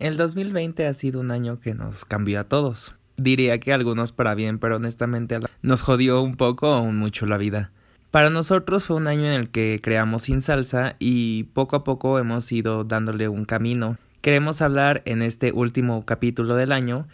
[0.00, 2.94] El 2020 ha sido un año que nos cambió a todos.
[3.18, 7.70] Diría que algunos para bien, pero honestamente nos jodió un poco o mucho la vida.
[8.10, 12.18] Para nosotros fue un año en el que creamos sin salsa y poco a poco
[12.18, 13.98] hemos ido dándole un camino.
[14.22, 17.06] Queremos hablar en este último capítulo del año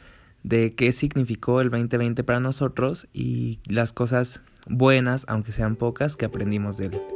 [0.44, 6.26] de qué significó el 2020 para nosotros y las cosas buenas, aunque sean pocas, que
[6.26, 7.15] aprendimos de él.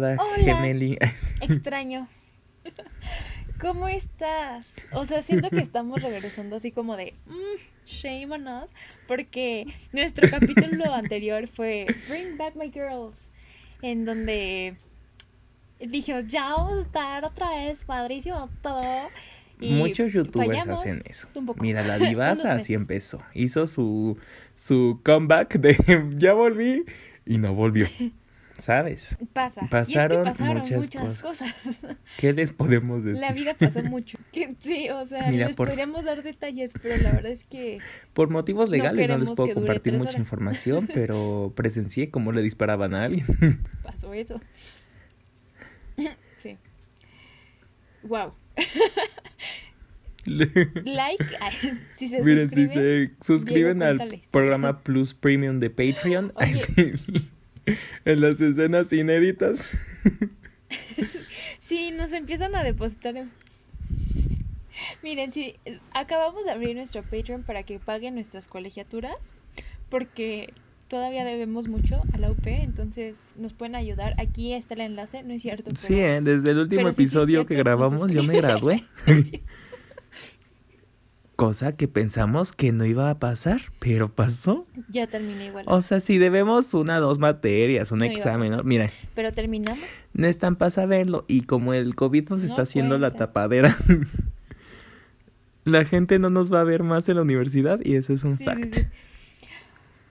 [0.00, 0.98] Malvada Gemeli.
[1.40, 2.08] Extraño.
[3.60, 4.66] ¿Cómo estás?
[4.92, 8.70] O sea, siento que estamos regresando así como de mmm, shame on us,
[9.06, 13.30] porque nuestro capítulo anterior fue Bring Back My Girls,
[13.80, 14.76] en donde
[15.78, 19.08] dijimos, ya vamos a estar otra vez, padrísimo todo.
[19.60, 21.28] Muchos youtubers hacen eso.
[21.60, 23.22] Mira, la divasa así empezó.
[23.34, 24.18] Hizo su,
[24.56, 25.76] su comeback de
[26.16, 26.84] ya volví
[27.24, 27.86] y no volvió.
[28.64, 29.18] ¿Sabes?
[29.34, 29.68] Pasa.
[29.68, 31.54] Pasaron, muchas, cosas.
[32.18, 33.20] ¿Qué les podemos decir?
[33.20, 34.16] La vida pasó mucho.
[34.60, 37.80] sí, o sea, les podríamos dar detalles, pero la verdad es que...
[38.14, 43.04] Por motivos legales no, les puedo compartir mucha información, pero presencié cómo le disparaban a
[43.04, 43.26] alguien.
[43.82, 44.40] Pasó eso.
[46.38, 46.56] sí.
[48.02, 48.32] Wow.
[50.24, 51.22] like
[51.98, 56.32] si se Miren, si se suscriben al programa Plus Premium de Patreon,
[58.04, 59.70] en las escenas inéditas.
[61.60, 63.26] sí, nos empiezan a depositar.
[65.02, 65.56] Miren, sí,
[65.92, 69.16] acabamos de abrir nuestro Patreon para que paguen nuestras colegiaturas,
[69.88, 70.52] porque
[70.88, 74.14] todavía debemos mucho a la UP, entonces nos pueden ayudar.
[74.18, 75.70] Aquí está el enlace, no es cierto.
[75.74, 76.20] sí, ¿eh?
[76.22, 78.84] desde el último episodio que grabamos yo me gradué.
[81.34, 84.64] cosa que pensamos que no iba a pasar, pero pasó.
[84.88, 85.64] Ya terminé igual.
[85.68, 88.62] O sea, si debemos una, dos materias, un examen, ¿no?
[88.62, 88.88] Mira.
[89.14, 89.84] Pero terminamos.
[90.12, 93.76] No están para saberlo y como el COVID nos está haciendo la tapadera,
[95.64, 98.38] la gente no nos va a ver más en la universidad y eso es un
[98.38, 98.78] fact.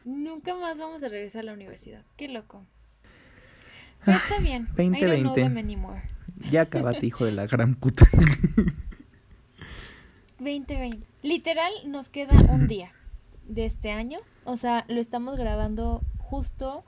[0.06, 2.04] Nunca más vamos a regresar a la universidad.
[2.18, 2.66] Qué loco.
[4.06, 4.68] está bien.
[4.76, 6.04] 2020.
[6.52, 8.06] Ya acabate, hijo de la gran puta.
[10.40, 11.13] 2020.
[11.24, 12.92] Literal, nos queda un día
[13.48, 14.20] de este año.
[14.44, 16.84] O sea, lo estamos grabando justo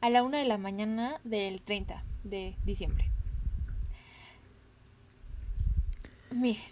[0.00, 3.10] a la una de la mañana del 30 de diciembre.
[6.30, 6.62] Miren,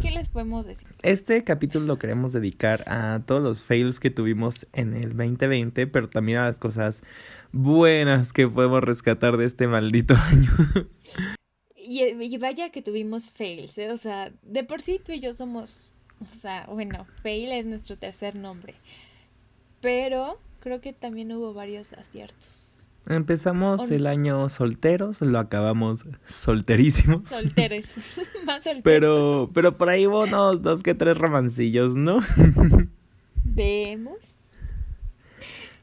[0.00, 0.86] ¿qué les podemos decir?
[1.02, 6.08] Este capítulo lo queremos dedicar a todos los fails que tuvimos en el 2020, pero
[6.08, 7.02] también a las cosas
[7.50, 10.52] buenas que podemos rescatar de este maldito año.
[11.76, 13.90] Y, vaya que tuvimos fails, ¿eh?
[13.90, 15.90] O sea, de por sí tú y yo somos,
[16.20, 18.74] o sea, bueno, fail es nuestro tercer nombre.
[19.80, 22.64] Pero creo que también hubo varios aciertos.
[23.06, 27.28] Empezamos el año solteros, lo acabamos solterísimos.
[27.28, 27.84] Solteros,
[28.46, 28.82] más solteros.
[28.82, 32.20] Pero, pero por ahí hubo unos dos que tres romancillos, ¿no?
[33.44, 34.16] Vemos.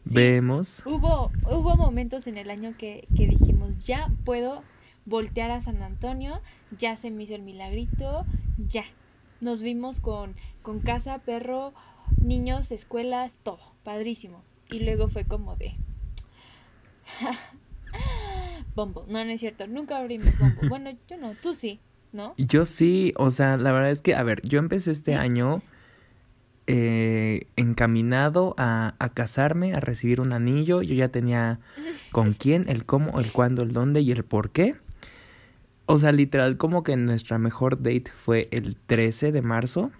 [0.03, 0.81] Vemos.
[0.84, 4.63] Hubo, hubo momentos en el año que, que dijimos, ya puedo
[5.06, 6.42] voltear a San Antonio,
[6.80, 8.25] ya se me hizo el milagrito,
[8.68, 8.84] ya.
[9.41, 11.74] Nos vimos con, con casa, perro,
[12.22, 14.44] niños, escuelas, todo, padrísimo.
[14.69, 15.75] Y luego fue como de...
[18.75, 20.62] bombo, no, no es cierto, nunca abrimos bombo.
[20.69, 21.80] Bueno, yo no, tú sí,
[22.13, 22.35] ¿no?
[22.38, 25.62] Yo sí, o sea, la verdad es que, a ver, yo empecé este año
[26.68, 30.81] eh, encaminado a, a casarme, a recibir un anillo.
[30.81, 31.59] Yo ya tenía
[32.12, 34.75] con quién, el cómo, el cuándo, el dónde y el por qué.
[35.91, 39.91] O sea, literal, como que nuestra mejor date fue el 13 de marzo.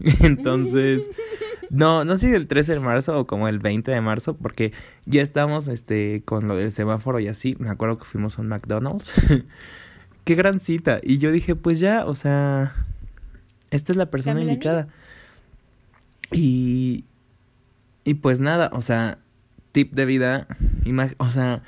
[0.20, 1.08] Entonces,
[1.70, 4.72] no, no sé si el 13 de marzo o como el 20 de marzo, porque
[5.06, 7.54] ya estamos este, con lo del semáforo y así.
[7.60, 9.14] Me acuerdo que fuimos a un McDonald's.
[10.24, 10.98] Qué gran cita.
[11.00, 12.74] Y yo dije, pues ya, o sea,
[13.70, 14.88] esta es la persona indicada.
[16.32, 17.04] Y,
[18.02, 19.18] y pues nada, o sea,
[19.70, 20.48] tip de vida,
[21.18, 21.62] o sea,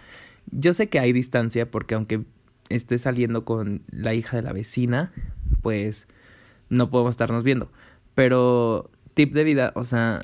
[0.50, 2.24] yo sé que hay distancia porque aunque
[2.68, 5.12] esté saliendo con la hija de la vecina,
[5.62, 6.08] pues
[6.68, 7.70] no podemos estarnos viendo.
[8.14, 10.22] Pero tip de vida, o sea,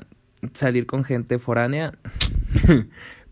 [0.53, 1.93] salir con gente foránea,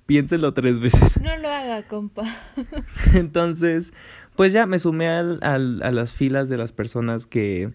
[0.06, 1.20] piénselo tres veces.
[1.22, 2.24] No lo haga, compa.
[3.14, 3.94] Entonces,
[4.36, 7.72] pues ya me sumé al, al, a las filas de las personas que,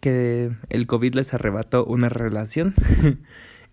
[0.00, 2.74] que el COVID les arrebató una relación.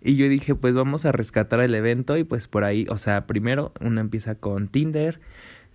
[0.03, 3.27] Y yo dije, pues vamos a rescatar el evento y pues por ahí, o sea,
[3.27, 5.21] primero uno empieza con Tinder,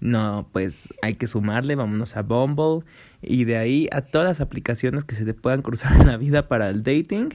[0.01, 2.85] no, pues hay que sumarle, vámonos a Bumble
[3.23, 6.49] y de ahí a todas las aplicaciones que se te puedan cruzar en la vida
[6.49, 7.31] para el dating.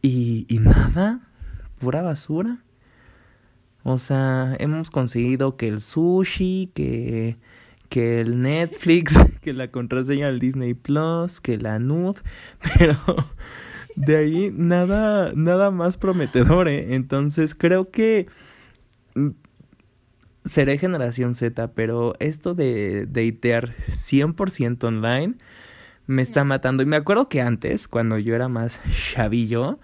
[0.00, 1.20] Y, y nada,
[1.78, 2.58] pura basura.
[3.84, 7.36] O sea, hemos conseguido que el sushi, que,
[7.88, 12.16] que el Netflix, que la contraseña del Disney Plus, que la nud,
[12.78, 12.96] pero
[13.94, 16.94] de ahí nada, nada más prometedor, ¿eh?
[16.94, 18.26] Entonces creo que
[20.44, 25.34] seré generación Z, pero esto de datear 100% online
[26.06, 26.82] me está matando.
[26.82, 28.80] Y me acuerdo que antes, cuando yo era más
[29.12, 29.78] chavillo,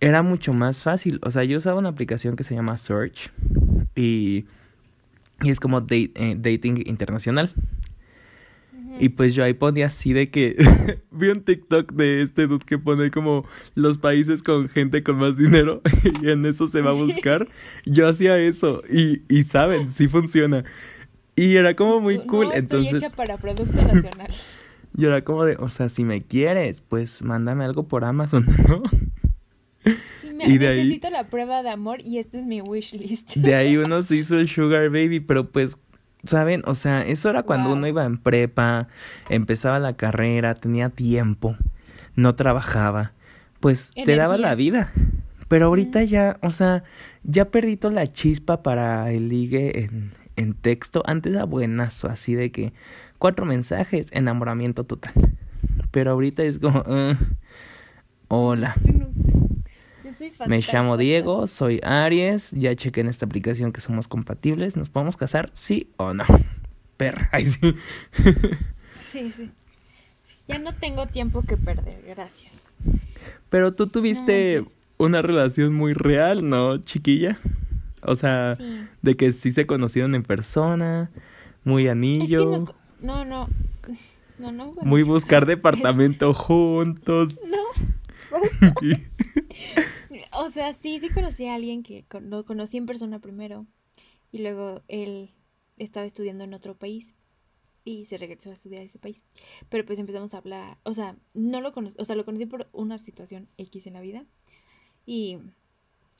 [0.00, 1.20] era mucho más fácil.
[1.22, 3.30] O sea, yo usaba una aplicación que se llama Search
[3.94, 4.46] y,
[5.42, 7.52] y es como eh, dating internacional.
[8.98, 10.56] Y pues yo ahí ponía así de que
[11.10, 13.44] vi un TikTok de este dude que pone como
[13.74, 15.82] los países con gente con más dinero
[16.22, 17.48] y en eso se va a buscar.
[17.84, 20.64] Yo hacía eso y, y saben, sí funciona.
[21.34, 23.02] Y era como muy cool, entonces...
[23.02, 24.30] Hecha para producto nacional.
[24.94, 28.82] yo era como de, o sea, si me quieres, pues mándame algo por Amazon, ¿no?
[30.44, 33.36] y de necesito la prueba de amor y este es mi wish list.
[33.36, 35.78] De ahí uno se hizo el sugar baby, pero pues
[36.26, 36.62] ¿Saben?
[36.66, 38.88] O sea, eso era cuando uno iba en prepa,
[39.28, 41.56] empezaba la carrera, tenía tiempo,
[42.14, 43.12] no trabajaba,
[43.60, 44.92] pues te daba la vida.
[45.48, 46.82] Pero ahorita ya, o sea,
[47.22, 51.02] ya perdí toda la chispa para el ligue en, en texto.
[51.06, 52.72] Antes era buenazo, así de que
[53.18, 55.12] cuatro mensajes, enamoramiento total.
[55.90, 57.14] Pero ahorita es como, uh,
[58.28, 58.74] hola.
[60.46, 65.16] Me llamo Diego, soy Aries, ya chequé en esta aplicación que somos compatibles, ¿nos podemos
[65.16, 65.50] casar?
[65.52, 66.24] ¿Sí o no?
[66.96, 67.74] Perra, ahí sí.
[68.94, 69.50] sí, sí.
[70.48, 72.52] Ya no tengo tiempo que perder, gracias.
[73.50, 74.64] Pero tú tuviste
[74.96, 77.38] una relación muy real, ¿no, chiquilla?
[78.02, 78.56] O sea,
[79.02, 81.10] de que sí se conocieron en persona,
[81.64, 82.64] muy anillo.
[83.00, 83.48] No, no,
[84.38, 84.74] no, no.
[84.82, 87.38] Muy buscar departamento juntos.
[87.50, 87.58] No.
[90.38, 93.66] O sea, sí, sí conocí a alguien que lo conocí en persona primero
[94.30, 95.30] y luego él
[95.78, 97.14] estaba estudiando en otro país
[97.84, 99.22] y se regresó a estudiar a ese país.
[99.70, 102.68] Pero pues empezamos a hablar, o sea, no lo conocí, o sea, lo conocí por
[102.72, 104.26] una situación X en la vida
[105.06, 105.38] y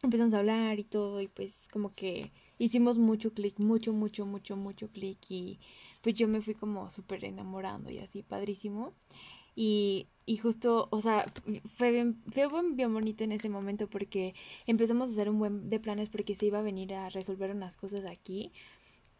[0.02, 4.56] empezamos a hablar y todo y pues como que hicimos mucho clic, mucho, mucho, mucho,
[4.56, 5.58] mucho clic y
[6.00, 8.94] pues yo me fui como súper enamorando y así, padrísimo.
[9.56, 11.32] Y, y justo, o sea,
[11.76, 14.34] fue bien, fue bien bonito en ese momento porque
[14.66, 17.76] empezamos a hacer un buen de planes porque se iba a venir a resolver unas
[17.76, 18.52] cosas aquí.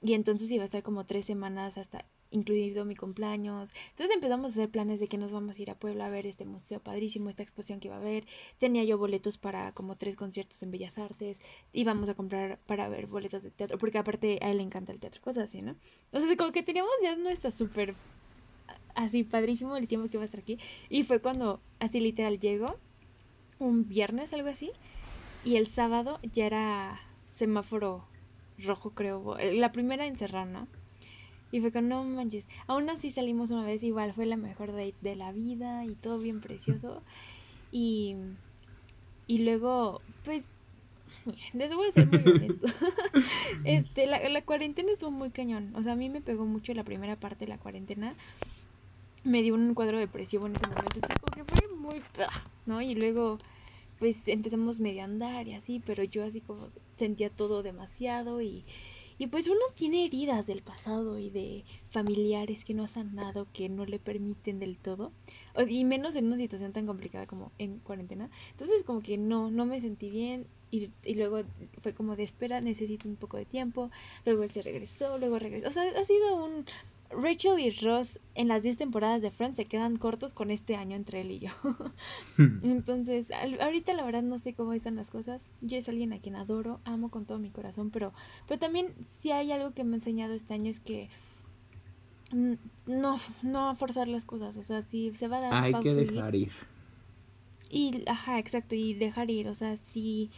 [0.03, 3.73] Y entonces iba a estar como tres semanas hasta incluido mi cumpleaños.
[3.91, 6.27] Entonces empezamos a hacer planes de que nos vamos a ir a Puebla a ver
[6.27, 8.27] este museo padrísimo, esta exposición que iba a haber.
[8.59, 11.41] Tenía yo boletos para como tres conciertos en Bellas Artes.
[11.73, 15.01] Íbamos a comprar para ver boletos de teatro, porque aparte a él le encanta el
[15.01, 15.77] teatro, cosas así, ¿no?
[16.13, 17.95] O sea, como que teníamos ya nuestra súper
[18.97, 20.59] así padrísimo el tiempo que iba a estar aquí.
[20.89, 22.77] Y fue cuando, así literal, llegó
[23.59, 24.73] un viernes, algo así,
[25.45, 28.05] y el sábado ya era semáforo
[28.59, 29.39] rojo, creo.
[29.39, 30.67] Eh, la primera en cerrar, ¿no?
[31.53, 32.49] Y fue con, no manches.
[32.67, 36.19] Aún así salimos una vez, igual fue la mejor date de la vida y todo
[36.19, 37.03] bien precioso.
[37.71, 38.17] Y,
[39.27, 40.45] y luego, pues,
[41.25, 42.67] miren, les voy a ser muy honesto.
[43.65, 45.73] este, la, la cuarentena estuvo muy cañón.
[45.77, 48.15] O sea, a mí me pegó mucho la primera parte de la cuarentena
[49.27, 52.03] me dio un cuadro depresivo en ese momento, chico, que fue muy,
[52.65, 52.81] ¿no?
[52.83, 53.39] Y luego,
[53.99, 58.65] pues empezamos medio a andar y así, pero yo así como sentía todo demasiado y,
[59.19, 63.69] y pues uno tiene heridas del pasado y de familiares que no han sanado, que
[63.69, 65.13] no le permiten del todo,
[65.69, 68.31] y menos en una situación tan complicada como en cuarentena.
[68.53, 71.43] Entonces como que no, no me sentí bien y, y luego
[71.83, 73.91] fue como de espera, necesito un poco de tiempo,
[74.25, 76.67] luego él se regresó, luego regresó, o sea, ha sido un
[77.11, 80.97] Rachel y Ross en las 10 temporadas de Friends se quedan cortos con este año
[80.97, 81.51] entre él y yo.
[82.63, 83.29] Entonces,
[83.61, 85.43] ahorita la verdad no sé cómo están las cosas.
[85.61, 88.13] Yo es alguien a quien adoro, amo con todo mi corazón, pero,
[88.47, 91.09] pero también si hay algo que me ha enseñado este año es que
[92.33, 94.57] no, no forzar las cosas.
[94.57, 95.65] O sea, si se va a dar...
[95.65, 96.53] Hay que dejar ir.
[97.71, 99.49] Y, ajá, exacto, y dejar ir.
[99.49, 100.31] O sea, si,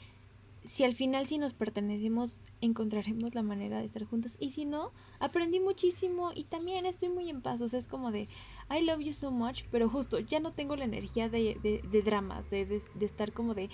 [0.68, 4.36] si al final si nos pertenecemos, encontraremos la manera de estar juntas.
[4.38, 7.62] Y si no, aprendí muchísimo y también estoy muy en paz.
[7.62, 8.28] O sea, es como de,
[8.70, 12.02] I love you so much, pero justo ya no tengo la energía de, de, de
[12.02, 13.70] dramas, de, de, de, estar como de,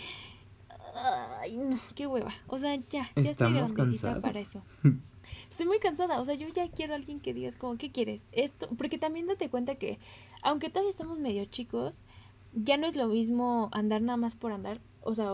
[1.41, 2.33] ay, no, qué hueva.
[2.47, 4.63] O sea, ya, ya estoy grandecita para eso.
[5.51, 8.21] Estoy muy cansada, o sea, yo ya quiero a alguien que digas como, ¿qué quieres?
[8.31, 9.99] Esto, porque también date cuenta que,
[10.43, 12.05] aunque todavía estamos medio chicos,
[12.53, 14.81] ya no es lo mismo andar nada más por andar.
[15.01, 15.33] o sea,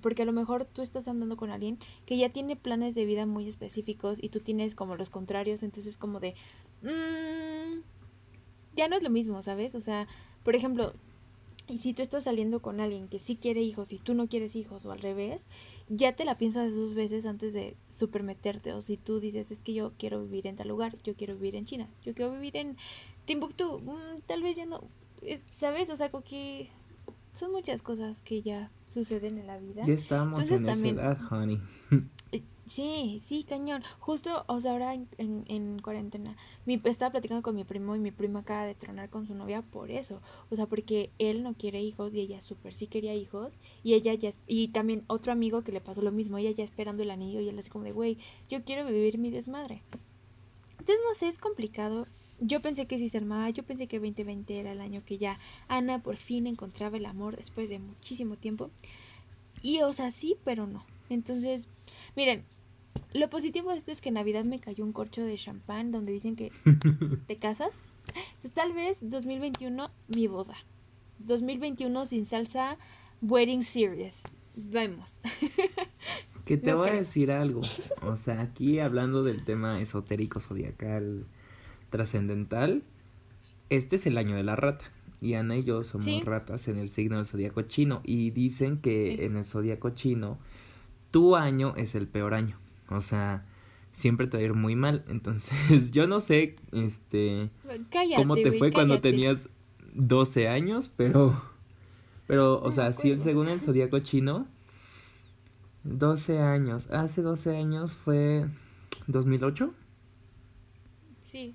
[0.00, 3.26] porque a lo mejor tú estás andando con alguien que ya tiene planes de vida
[3.26, 6.34] muy específicos y tú tienes como los contrarios, entonces como de,
[6.82, 7.80] mmm,
[8.76, 9.74] ya no es lo mismo, ¿sabes?
[9.74, 10.08] O sea,
[10.42, 10.94] por ejemplo,
[11.70, 14.56] y si tú estás saliendo con alguien que sí quiere hijos y tú no quieres
[14.56, 15.46] hijos o al revés,
[15.88, 18.72] ya te la piensas dos veces antes de supermeterte.
[18.72, 21.54] O si tú dices, es que yo quiero vivir en tal lugar, yo quiero vivir
[21.54, 22.76] en China, yo quiero vivir en
[23.24, 24.80] Timbuktu, mm, tal vez ya no,
[25.22, 25.90] eh, ¿sabes?
[25.90, 26.70] O sea, que
[27.32, 29.84] son muchas cosas que ya suceden en la vida.
[29.86, 31.60] Ya estamos en esa edad, honey.
[32.32, 33.82] Eh, sí, sí, cañón.
[33.98, 38.12] Justo, o sea, ahora en, en, cuarentena, mi, estaba platicando con mi primo y mi
[38.12, 40.20] primo acaba de tronar con su novia por eso.
[40.48, 43.58] O sea, porque él no quiere hijos y ella súper sí quería hijos.
[43.82, 47.02] Y ella ya, y también otro amigo que le pasó lo mismo, ella ya esperando
[47.02, 48.18] el anillo y él así como de, güey,
[48.48, 49.82] yo quiero vivir mi desmadre.
[50.78, 52.06] Entonces, no sé, es complicado
[52.40, 55.38] yo pensé que sí se armaba, yo pensé que 2020 era el año que ya
[55.68, 58.70] Ana por fin encontraba el amor después de muchísimo tiempo.
[59.62, 60.84] Y o sea, sí, pero no.
[61.10, 61.68] Entonces,
[62.16, 62.44] miren,
[63.12, 66.12] lo positivo de esto es que en Navidad me cayó un corcho de champán donde
[66.12, 66.50] dicen que
[67.26, 67.74] te casas.
[68.06, 70.56] Entonces, tal vez 2021 mi boda.
[71.18, 72.78] 2021 sin salsa,
[73.20, 74.22] wedding series.
[74.56, 75.20] Vemos.
[76.44, 77.60] que te voy a decir algo.
[78.02, 81.26] O sea, aquí hablando del tema esotérico zodiacal
[81.90, 82.82] trascendental,
[83.68, 84.90] este es el año de la rata.
[85.20, 88.00] Y Ana y yo somos ratas en el signo del zodiaco chino.
[88.04, 90.38] Y dicen que en el zodiaco chino,
[91.10, 92.56] tu año es el peor año.
[92.88, 93.44] O sea,
[93.92, 95.04] siempre te va a ir muy mal.
[95.08, 97.50] Entonces, yo no sé, este,
[98.16, 99.50] cómo te fue cuando tenías
[99.94, 101.42] 12 años, pero,
[102.26, 104.46] pero, o sea, si el según el zodiaco chino,
[105.84, 106.90] 12 años.
[106.90, 108.46] Hace 12 años fue
[109.06, 109.72] 2008.
[111.20, 111.54] Sí.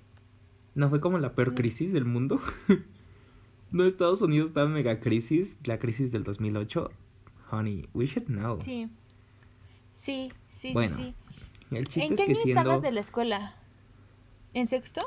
[0.76, 2.38] ¿No fue como la peor crisis del mundo?
[3.72, 5.56] ¿No Estados Unidos estaba en mega crisis?
[5.64, 6.90] La crisis del 2008.
[7.50, 8.60] Honey, we should know.
[8.60, 8.90] Sí.
[9.94, 10.30] Sí,
[10.60, 11.14] sí, bueno, sí.
[11.70, 12.60] El chiste ¿En qué que año siendo...
[12.60, 13.54] estabas de la escuela?
[14.52, 15.00] ¿En sexto?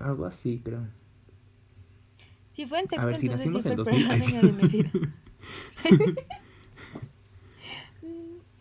[0.00, 0.86] Algo así, creo.
[2.52, 4.06] Si fue en sexto, A ver, si entonces nacimos en el 2000.
[4.06, 4.90] peor año de mi vida.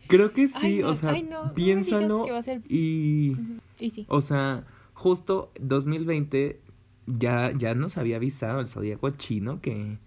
[0.08, 3.38] creo que sí, Ay, no, o sea, ay, no, no piénsalo ser- y...
[3.80, 4.06] Y sí.
[4.10, 4.66] O sea,
[5.08, 6.60] justo 2020
[7.06, 10.00] ya, ya nos había avisado el zodíaco chino que,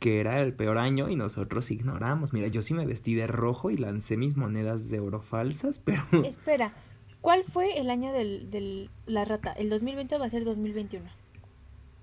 [0.00, 2.32] que era el peor año y nosotros ignoramos.
[2.32, 6.02] Mira, yo sí me vestí de rojo y lancé mis monedas de oro falsas, pero
[6.24, 6.74] Espera,
[7.20, 9.52] ¿cuál fue el año del, del la rata?
[9.52, 11.08] ¿El 2020 o va a ser 2021?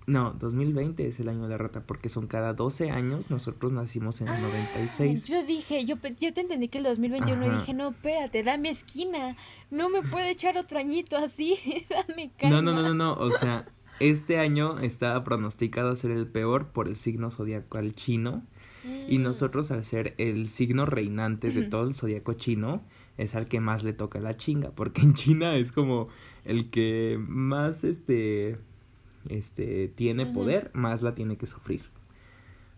[0.08, 4.22] No, 2020 es el año de la rata porque son cada 12 años, nosotros nacimos
[4.22, 5.26] en el 96.
[5.26, 7.58] Yo dije, yo, yo te entendí que el 2021 y Ajá.
[7.60, 9.36] dije, no, espérate, dame esquina.
[9.70, 11.58] No me puede echar otro añito así.
[11.90, 12.62] dame calma.
[12.62, 13.68] No, no, no, no, no, o sea,
[14.00, 18.44] este año estaba pronosticado a ser el peor por el signo zodiacal chino.
[19.10, 19.24] Y Mm.
[19.24, 21.70] nosotros, al ser el signo reinante de Ujú.
[21.70, 22.82] todo el zodiaco chino,
[23.18, 24.72] es al que más le toca la chinga.
[24.72, 26.08] Porque en China es como
[26.46, 28.58] el que más este.
[29.30, 31.84] Este tiene poder, más la tiene que sufrir.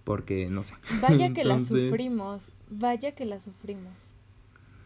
[0.04, 0.76] Porque no sé.
[1.02, 2.52] Vaya que la sufrimos.
[2.70, 3.94] Vaya que la sufrimos.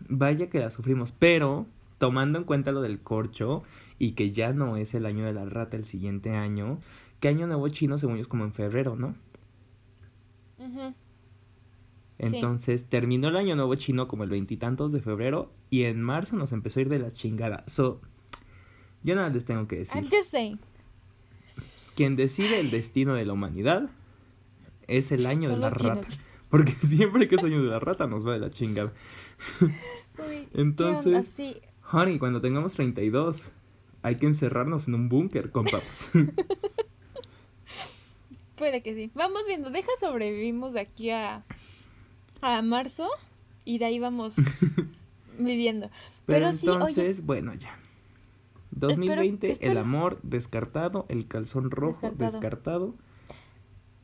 [0.10, 1.12] Vaya que la sufrimos.
[1.12, 1.66] Pero,
[1.98, 3.64] tomando en cuenta lo del corcho
[4.00, 6.80] y que ya no es el año de la rata el siguiente año,
[7.20, 9.16] que año nuevo chino según yo es como en febrero, ¿no?
[12.18, 16.52] Entonces terminó el año nuevo chino como el veintitantos de febrero y en marzo nos
[16.52, 17.64] empezó a ir de la chingada.
[17.68, 18.02] So,
[19.04, 19.96] yo nada les tengo que decir.
[19.96, 20.60] I'm just saying.
[21.96, 23.90] Quien decide el destino de la humanidad
[24.88, 25.96] es el año Son de la chinos.
[25.98, 26.08] rata.
[26.50, 28.92] Porque siempre que es año de la rata nos va de la chingada.
[29.62, 29.72] Uy,
[30.18, 31.28] ¿qué Entonces-?
[31.28, 31.58] Sí.
[31.92, 33.52] Honey, cuando tengamos 32,
[34.02, 36.10] hay que encerrarnos en un búnker con papas.
[38.58, 39.12] Puede que sí.
[39.16, 39.70] Vamos viendo.
[39.70, 41.44] Deja sobrevivimos de aquí a,
[42.42, 43.10] a marzo
[43.66, 44.36] y de ahí vamos
[45.38, 45.88] midiendo.
[46.26, 47.78] Pero, Pero sí, oye- entonces, bueno, ya.
[48.88, 52.32] 2020, el espero- amor descartado, el calzón rojo Descartado.
[52.32, 52.96] descartado.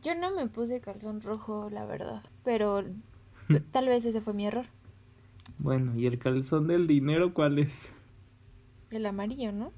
[0.01, 2.23] Yo no me puse calzón rojo, la verdad.
[2.43, 2.83] Pero
[3.71, 4.65] tal vez ese fue mi error.
[5.57, 7.91] Bueno, ¿y el calzón del dinero cuál es?
[8.91, 9.71] El amarillo, ¿no?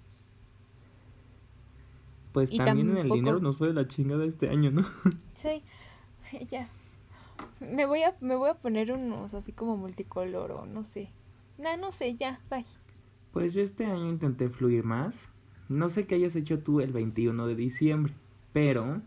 [2.33, 4.85] Pues Y también en el dinero nos fue de la chingada este año, ¿no?
[5.33, 5.63] Sí.
[6.49, 6.69] Ya.
[7.59, 11.11] Me voy a, me voy a poner unos así como multicolor o no sé.
[11.57, 12.65] No, no sé, ya, bye.
[13.31, 15.29] Pues yo este año intenté fluir más.
[15.69, 18.13] No sé qué hayas hecho tú el 21 de diciembre,
[18.51, 19.01] pero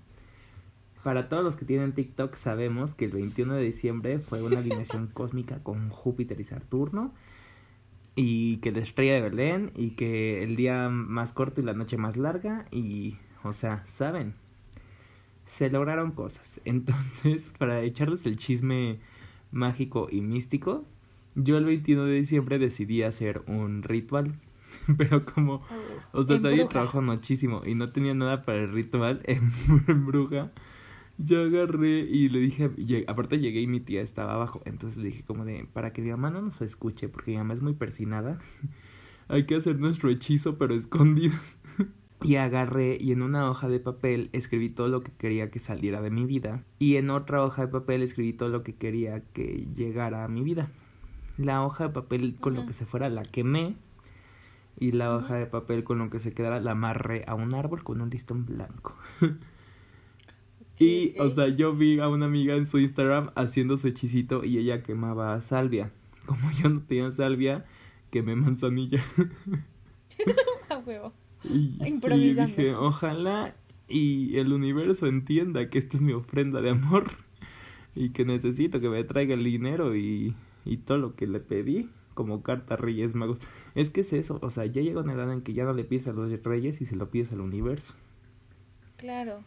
[1.02, 5.06] para todos los que tienen TikTok sabemos que el 21 de diciembre fue una alineación
[5.12, 7.12] cósmica con Júpiter y Saturno
[8.16, 11.98] y que la estrella de Belén y que el día más corto y la noche
[11.98, 14.34] más larga y, o sea, saben.
[15.44, 16.60] se lograron cosas.
[16.64, 19.00] Entonces, para echarles el chisme
[19.52, 20.86] mágico y místico,
[21.34, 24.34] yo el 21 de diciembre decidí hacer un ritual.
[24.98, 25.62] Pero como,
[26.12, 29.52] o sea, sabía trabajo muchísimo y no tenía nada para el ritual en,
[29.86, 30.52] en bruja.
[31.16, 32.70] Yo agarré y le dije,
[33.06, 36.10] aparte llegué y mi tía estaba abajo, entonces le dije como de, para que mi
[36.10, 38.40] mamá no nos escuche, porque mi mamá es muy persinada,
[39.28, 41.56] hay que hacer nuestro hechizo pero escondidos.
[42.24, 46.02] y agarré y en una hoja de papel escribí todo lo que quería que saliera
[46.02, 49.68] de mi vida y en otra hoja de papel escribí todo lo que quería que
[49.72, 50.72] llegara a mi vida.
[51.36, 53.76] La hoja de papel con lo que se fuera la quemé
[54.78, 57.82] y la hoja de papel con lo que se quedara la amarré a un árbol
[57.82, 58.96] con un listón blanco.
[60.78, 64.58] y, o sea, yo vi a una amiga en su Instagram haciendo su hechicito y
[64.58, 65.90] ella quemaba salvia.
[66.26, 67.64] Como yo no tenía salvia,
[68.10, 69.02] quemé manzanilla.
[70.70, 71.12] a huevo.
[71.44, 73.54] Y, y dije, ojalá
[73.86, 77.12] y el universo entienda que esta es mi ofrenda de amor
[77.94, 81.90] y que necesito que me traiga el dinero y, y todo lo que le pedí
[82.14, 83.40] como carta Reyes Magos.
[83.74, 85.84] Es que es eso, o sea, ya llega una edad en que ya no le
[85.84, 87.94] pides a los reyes y se lo pides al universo.
[88.96, 89.42] Claro.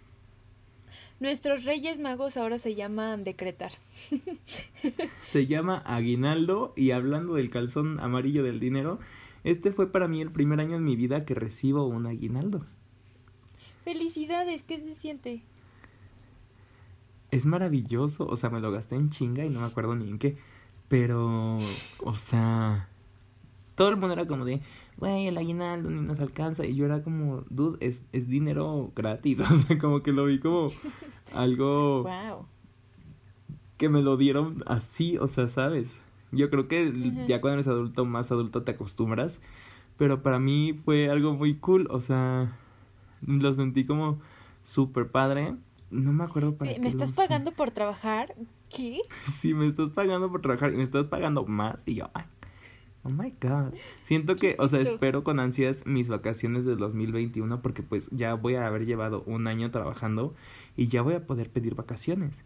[1.20, 3.72] Nuestros Reyes Magos ahora se llaman decretar.
[5.24, 9.00] se llama aguinaldo y hablando del calzón amarillo del dinero,
[9.44, 12.66] este fue para mí el primer año en mi vida que recibo un aguinaldo.
[13.84, 15.42] Felicidades, ¿qué se siente?
[17.32, 20.20] Es maravilloso, o sea, me lo gasté en chinga y no me acuerdo ni en
[20.20, 20.38] qué.
[20.88, 21.58] Pero,
[22.04, 22.88] o sea,
[23.76, 24.62] todo el mundo era como de,
[24.98, 26.66] güey, el aguinaldo ni nos alcanza.
[26.66, 29.40] Y yo era como, dude, es, es dinero gratis.
[29.52, 30.70] O sea, como que lo vi como
[31.34, 32.46] algo wow.
[33.78, 36.02] que me lo dieron así, o sea, ¿sabes?
[36.32, 36.92] Yo creo que
[37.28, 39.40] ya cuando eres adulto, más adulto te acostumbras.
[39.98, 42.56] Pero para mí fue algo muy cool, o sea,
[43.26, 44.20] lo sentí como
[44.64, 45.56] súper padre.
[45.90, 46.80] No me acuerdo para qué.
[46.80, 48.36] ¿Me estás pagando por trabajar?
[48.70, 49.02] ¿Qué?
[49.26, 51.84] Sí, me estás pagando por trabajar y me estás pagando más.
[51.86, 52.26] Y yo, ay,
[53.04, 53.74] oh my god.
[54.04, 58.56] Siento que, o sea, espero con ansias mis vacaciones del 2021 porque pues ya voy
[58.56, 60.36] a haber llevado un año trabajando
[60.76, 62.44] y ya voy a poder pedir vacaciones.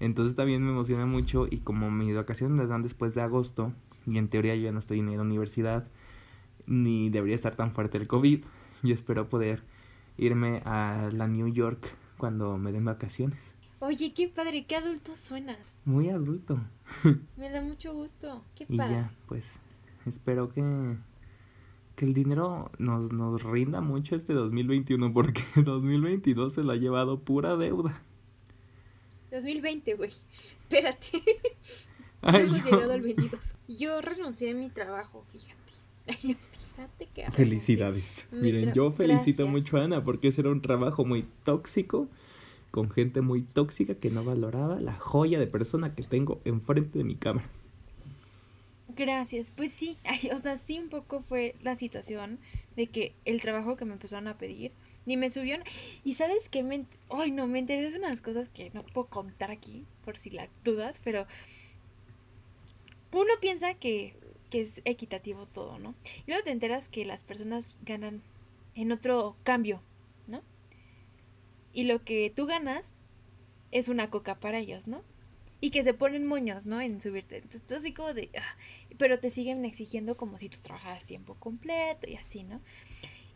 [0.00, 3.72] Entonces también me emociona mucho y como mis vacaciones las dan después de agosto
[4.06, 5.86] y en teoría yo ya no estoy en la universidad
[6.66, 8.44] ni debería estar tan fuerte el COVID,
[8.82, 9.62] yo espero poder
[10.16, 13.53] irme a la New York cuando me den vacaciones.
[13.84, 15.58] Oye, qué padre, qué adulto suena.
[15.84, 16.58] Muy adulto.
[17.36, 18.42] Me da mucho gusto.
[18.54, 18.94] Qué padre.
[18.94, 19.60] Y ya, pues
[20.06, 20.96] espero que
[21.94, 27.18] que el dinero nos nos rinda mucho este 2021 porque 2022 se lo ha llevado
[27.20, 28.00] pura deuda.
[29.30, 30.12] 2020, güey.
[30.32, 31.22] Espérate.
[32.22, 33.38] Ay, hemos llegado al 22.
[33.68, 36.38] Yo renuncié a mi trabajo, fíjate.
[36.74, 38.28] Fíjate que Felicidades.
[38.32, 42.08] Miren, yo felicito mucho a Ana porque ese era un trabajo muy tóxico,
[42.74, 47.04] con gente muy tóxica que no valoraba la joya de persona que tengo enfrente de
[47.04, 47.48] mi cámara.
[48.96, 49.52] Gracias.
[49.54, 49.96] Pues sí,
[50.34, 52.40] o sea, sí un poco fue la situación
[52.74, 54.72] de que el trabajo que me empezaron a pedir
[55.06, 55.58] ni me subió.
[56.02, 56.84] Y sabes qué, me...
[57.10, 60.48] ay no, me enteré de unas cosas que no puedo contar aquí, por si las
[60.64, 61.28] dudas, pero
[63.12, 64.16] uno piensa que,
[64.50, 65.94] que es equitativo todo, ¿no?
[66.26, 68.20] Y luego te enteras que las personas ganan
[68.74, 69.80] en otro cambio.
[71.74, 72.94] Y lo que tú ganas
[73.72, 75.02] es una coca para ellos, ¿no?
[75.60, 76.80] Y que se ponen moños, ¿no?
[76.80, 77.38] En subirte.
[77.38, 78.30] Entonces, tú así como de...
[78.38, 78.56] Ah,
[78.96, 82.60] pero te siguen exigiendo como si tú trabajaras tiempo completo y así, ¿no?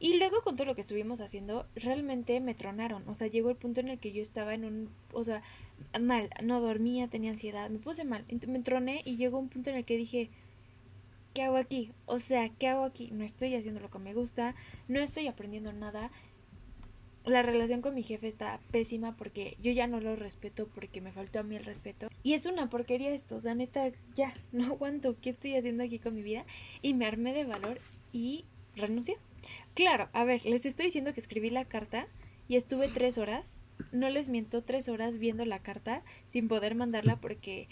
[0.00, 3.08] Y luego con todo lo que estuvimos haciendo, realmente me tronaron.
[3.08, 5.42] O sea, llegó el punto en el que yo estaba en un, o sea,
[6.00, 8.24] mal, no dormía, tenía ansiedad, me puse mal.
[8.46, 10.30] Me troné y llegó un punto en el que dije,
[11.34, 11.90] ¿qué hago aquí?
[12.06, 13.10] O sea, ¿qué hago aquí?
[13.12, 14.54] No estoy haciendo lo que me gusta,
[14.86, 16.12] no estoy aprendiendo nada.
[17.24, 21.12] La relación con mi jefe está pésima porque yo ya no lo respeto porque me
[21.12, 22.08] faltó a mí el respeto.
[22.22, 25.98] Y es una porquería esto, o sea, neta, ya, no aguanto qué estoy haciendo aquí
[25.98, 26.46] con mi vida.
[26.82, 27.80] Y me armé de valor
[28.12, 28.44] y
[28.76, 29.18] renuncié.
[29.74, 32.08] Claro, a ver, les estoy diciendo que escribí la carta
[32.48, 33.60] y estuve tres horas,
[33.92, 37.68] no les miento, tres horas viendo la carta sin poder mandarla porque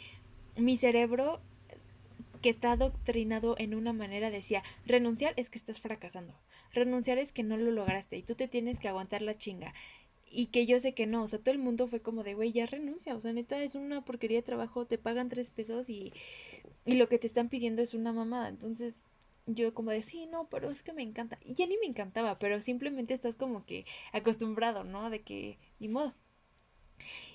[0.57, 1.41] mi cerebro
[2.43, 6.35] que está adoctrinado en una manera decía, renunciar es que estás fracasando,
[6.73, 9.75] renunciar es que no lo lograste y tú te tienes que aguantar la chinga.
[10.29, 12.53] Y que yo sé que no, o sea, todo el mundo fue como de, güey,
[12.53, 16.13] ya renuncia, o sea, neta es una porquería de trabajo, te pagan tres pesos y,
[16.85, 18.49] y lo que te están pidiendo es una mamada.
[18.49, 19.05] Entonces,
[19.47, 21.39] yo como de, sí, no, pero es que me encanta.
[21.45, 25.09] Y ya ni me encantaba, pero simplemente estás como que acostumbrado, ¿no?
[25.11, 26.15] De que, ni modo.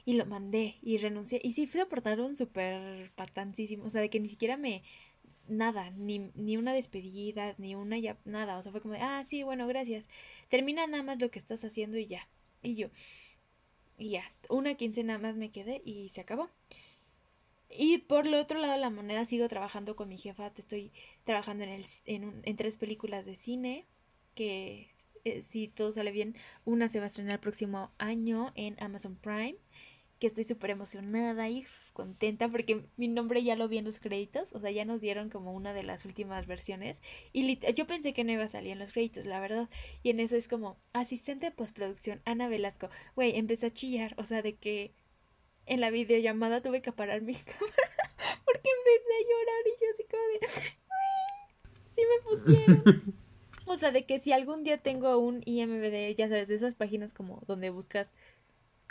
[0.06, 1.40] Y lo mandé y renuncié.
[1.44, 1.88] Y sí, fue
[2.20, 3.86] un súper patancísimo.
[3.86, 4.84] O sea, de que ni siquiera me...
[5.52, 8.18] Nada, ni, ni una despedida, ni una ya...
[8.26, 8.58] Nada.
[8.58, 10.08] O sea, fue como de, ah, sí, bueno, gracias.
[10.50, 12.28] Termina nada más lo que estás haciendo y ya.
[12.64, 12.88] Y yo...
[13.98, 16.50] y ya, una quincena más me quedé y se acabó.
[17.70, 20.92] Y por el otro lado de la moneda sigo trabajando con mi jefa, te estoy
[21.24, 23.86] trabajando en, el, en, en tres películas de cine,
[24.36, 24.90] que
[25.26, 26.36] eh, si todo sale bien,
[26.66, 29.56] una se va a estrenar el próximo año en Amazon Prime,
[30.20, 34.54] que estoy súper emocionada y contenta porque mi nombre ya lo vi en los créditos,
[34.54, 37.02] o sea, ya nos dieron como una de las últimas versiones
[37.34, 39.70] y yo pensé que no iba a salir en los créditos, la verdad,
[40.04, 44.24] y en eso es como asistente de postproducción, Ana Velasco, güey, empecé a chillar, o
[44.24, 44.94] sea, de que
[45.66, 47.92] en la videollamada tuve que parar mi cámara
[48.46, 50.40] porque empecé a llorar y yo así como de,
[51.96, 53.22] sí me pusieron.
[53.68, 57.14] O sea, de que si algún día tengo un IMBD, ya sabes, de esas páginas
[57.14, 58.12] como donde buscas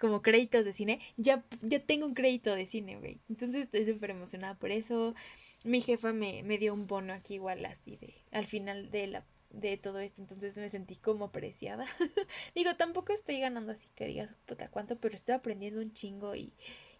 [0.00, 3.20] como créditos de cine, ya, ya tengo un crédito de cine, güey.
[3.28, 5.14] Entonces estoy súper emocionada por eso.
[5.62, 9.24] Mi jefa me, me dio un bono aquí igual así de al final de la
[9.50, 11.84] de todo esto, entonces me sentí como apreciada.
[12.54, 16.52] Digo, tampoco estoy ganando así que digas, puta, cuánto, pero estoy aprendiendo un chingo y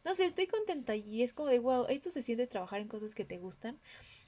[0.05, 3.15] no sé, estoy contenta y es como de, wow, esto se siente trabajar en cosas
[3.15, 3.79] que te gustan.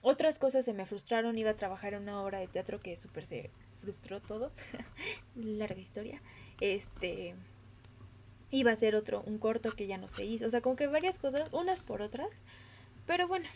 [0.03, 3.25] Otras cosas se me frustraron, iba a trabajar en una obra de teatro que súper
[3.25, 4.53] se frustró todo.
[5.35, 6.23] Larga historia.
[6.61, 7.35] Este,
[8.53, 10.47] iba a ser otro, un corto que ya no se hizo.
[10.47, 12.31] O sea, como que varias cosas, unas por otras.
[13.07, 13.49] Pero bueno,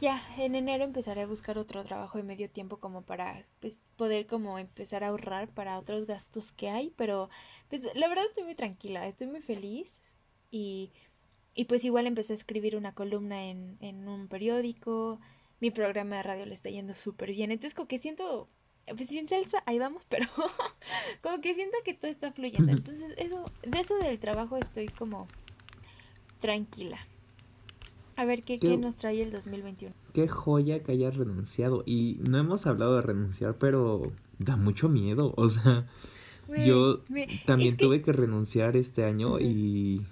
[0.00, 4.26] ya en enero empezaré a buscar otro trabajo de medio tiempo como para pues, poder
[4.26, 7.28] como empezar a ahorrar para otros gastos que hay, pero
[7.68, 10.16] pues la verdad estoy muy tranquila, estoy muy feliz
[10.50, 10.92] y,
[11.54, 15.18] y pues igual empecé a escribir una columna en, en un periódico,
[15.60, 18.48] mi programa de radio le está yendo súper bien, entonces como que siento,
[18.94, 20.28] pues sin salsa, ahí vamos, pero
[21.22, 25.26] como que siento que todo está fluyendo, entonces eso, de eso del trabajo estoy como
[26.40, 26.98] tranquila.
[28.16, 29.94] A ver, ¿qué, ¿qué, nos trae el 2021?
[30.14, 31.82] Qué joya que hayas renunciado.
[31.84, 35.34] Y no hemos hablado de renunciar, pero da mucho miedo.
[35.36, 35.86] O sea,
[36.64, 37.02] yo
[37.44, 38.12] también tuve que...
[38.12, 40.06] renunciar este año y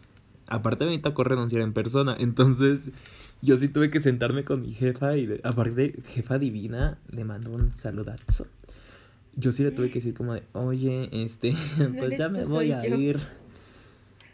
[0.48, 2.14] aparte me tocó renunciar en persona.
[2.18, 2.92] Entonces,
[3.40, 7.72] yo sí tuve que sentarme con mi jefa y aparte, jefa divina, le mando un
[7.72, 8.46] saludazo.
[9.36, 11.54] Yo sí le tuve que decir como de, oye, este,
[11.98, 13.18] pues ya me voy a ir.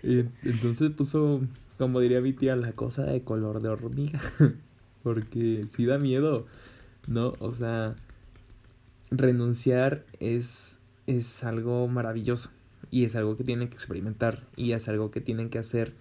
[0.03, 1.43] Y entonces puso
[1.81, 4.21] como diría mi tía, la cosa de color de hormiga.
[5.03, 6.45] Porque sí da miedo,
[7.07, 7.33] ¿no?
[7.39, 7.97] O sea,
[9.11, 12.51] renunciar es, es algo maravilloso.
[12.91, 14.45] Y es algo que tienen que experimentar.
[14.57, 15.95] Y es algo que tienen que hacer.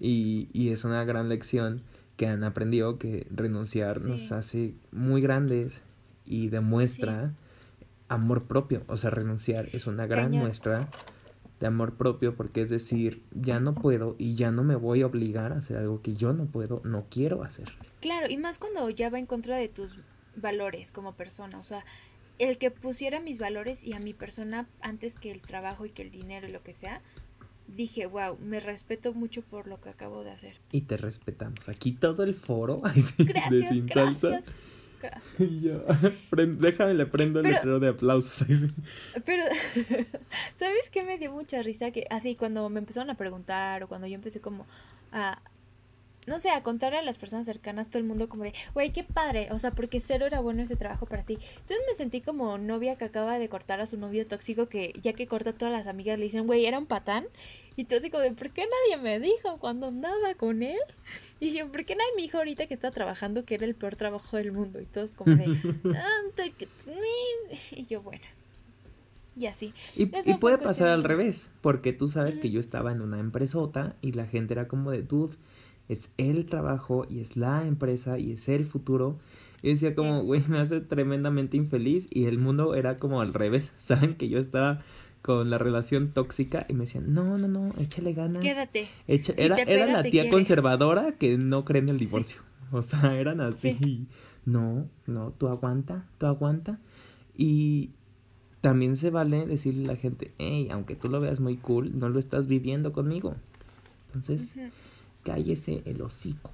[0.00, 1.82] Y, y es una gran lección
[2.16, 5.82] que han aprendido que renunciar nos hace muy grandes
[6.24, 7.34] y demuestra
[8.12, 8.84] amor propio.
[8.88, 10.88] O sea, renunciar es una gran muestra
[11.60, 15.06] de amor propio porque es decir, ya no puedo y ya no me voy a
[15.06, 17.68] obligar a hacer algo que yo no puedo, no quiero hacer.
[18.00, 19.96] Claro, y más cuando ya va en contra de tus
[20.36, 21.84] valores como persona, o sea,
[22.38, 26.02] el que pusiera mis valores y a mi persona antes que el trabajo y que
[26.02, 27.00] el dinero y lo que sea,
[27.68, 30.56] dije, wow, me respeto mucho por lo que acabo de hacer.
[30.72, 31.68] Y te respetamos.
[31.68, 32.82] Aquí todo el foro
[33.50, 34.42] de Sin Salsa
[35.38, 35.84] Y yo,
[36.32, 38.46] déjame le prendo el letrero de aplausos.
[39.24, 39.44] Pero,
[40.58, 41.90] ¿sabes qué me dio mucha risa?
[41.90, 44.66] Que así cuando me empezaron a preguntar o cuando yo empecé como
[45.12, 45.40] a,
[46.26, 49.04] no sé, a contar a las personas cercanas, todo el mundo como de, güey, qué
[49.04, 51.34] padre, o sea, porque cero era bueno ese trabajo para ti.
[51.34, 55.12] Entonces me sentí como novia que acaba de cortar a su novio tóxico, que ya
[55.12, 57.26] que corta todas las amigas le dicen, güey, era un patán.
[57.76, 60.78] Y todo digo, de, ¿por qué nadie me dijo cuando andaba con él?
[61.40, 63.96] Y yo, ¿por qué nadie me dijo ahorita que está trabajando que era el peor
[63.96, 64.80] trabajo del mundo?
[64.80, 65.44] Y todos como de,
[67.72, 68.24] y yo, bueno.
[69.34, 69.72] Y así.
[69.96, 73.96] Y, y puede pasar al revés, porque tú sabes que yo estaba en una empresota
[74.02, 75.36] y la gente era como de, dude
[75.88, 79.18] es el trabajo y es la empresa y es el futuro.
[79.62, 83.72] Y decía como, güey, me hace tremendamente infeliz y el mundo era como al revés.
[83.78, 84.82] Saben que yo estaba
[85.22, 88.42] con la relación tóxica y me decían, no, no, no, échale ganas.
[88.42, 88.88] Quédate.
[89.06, 92.42] era, era la tía conservadora que no cree en el divorcio.
[92.72, 94.08] O sea, eran así.
[94.44, 96.80] No, no, tú aguanta, tú aguanta.
[97.36, 97.90] Y
[98.60, 102.08] también se vale decirle a la gente, hey, aunque tú lo veas muy cool, no
[102.08, 103.36] lo estás viviendo conmigo.
[104.06, 104.54] Entonces,
[105.22, 106.50] cállese el hocico.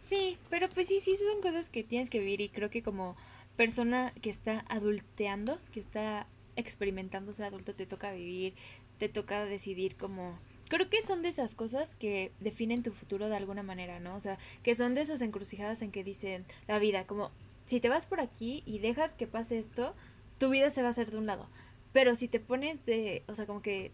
[0.00, 3.16] sí, pero pues sí, sí, son cosas que tienes que vivir y creo que como
[3.56, 8.54] persona que está adulteando, que está experimentando ser adulto, te toca vivir,
[8.98, 10.38] te toca decidir como...
[10.68, 14.16] Creo que son de esas cosas que definen tu futuro de alguna manera, ¿no?
[14.16, 17.30] O sea, que son de esas encrucijadas en que dicen la vida, como
[17.66, 19.94] si te vas por aquí y dejas que pase esto,
[20.38, 21.48] tu vida se va a hacer de un lado.
[21.92, 23.92] Pero si te pones de, o sea, como que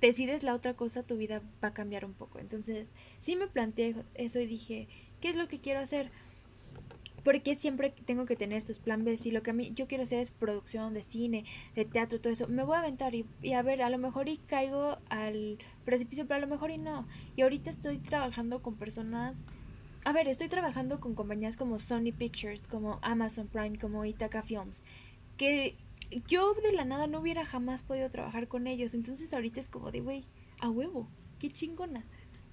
[0.00, 2.38] decides la otra cosa, tu vida va a cambiar un poco.
[2.38, 4.88] Entonces, sí me planteé eso y dije,
[5.20, 6.10] ¿qué es lo que quiero hacer?
[7.22, 9.16] Porque siempre tengo que tener estos plan B?
[9.16, 12.32] Si lo que a mí yo quiero hacer es producción de cine, de teatro, todo
[12.32, 16.26] eso, me voy a aventar y, a ver, a lo mejor y caigo al precipicio,
[16.26, 17.06] pero a lo mejor y no.
[17.36, 19.44] Y ahorita estoy trabajando con personas,
[20.04, 24.82] a ver, estoy trabajando con compañías como Sony Pictures, como Amazon Prime, como Ithaca Films,
[25.36, 25.76] que
[26.28, 28.94] yo de la nada no hubiera jamás podido trabajar con ellos.
[28.94, 30.26] Entonces ahorita es como de, güey,
[30.60, 32.04] a huevo, qué chingona.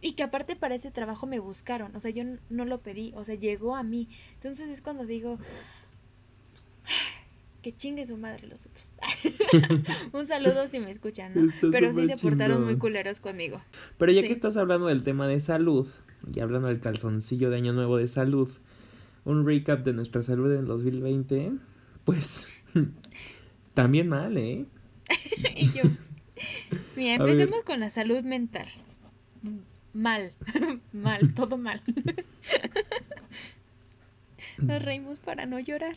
[0.02, 3.24] Y que aparte para ese trabajo me buscaron, o sea, yo no lo pedí, o
[3.24, 4.08] sea, llegó a mí.
[4.36, 5.40] Entonces es cuando digo,
[7.64, 8.94] que chingue su madre los otros.
[10.14, 11.72] Un saludo si me escuchan, ¿no?
[11.72, 13.62] Pero sí se portaron muy culeros conmigo.
[13.98, 15.88] Pero ya que estás hablando del tema de salud,
[16.34, 18.50] y hablando del calzoncillo de Año Nuevo de salud,
[19.26, 21.54] un recap de nuestra salud en 2020,
[22.06, 22.46] pues
[23.74, 24.66] también mal, ¿eh?
[25.56, 25.84] y yo.
[26.96, 28.68] Mira, empecemos con la salud mental
[29.98, 30.32] mal,
[30.94, 31.82] mal, todo mal.
[34.60, 35.96] Nos reímos para no llorar.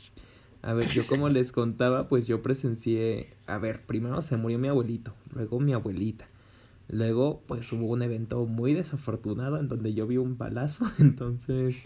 [0.62, 4.68] A ver, yo como les contaba, pues yo presencié, a ver, primero se murió mi
[4.68, 6.26] abuelito, luego mi abuelita.
[6.88, 11.76] Luego, pues hubo un evento muy desafortunado en donde yo vi un balazo, entonces,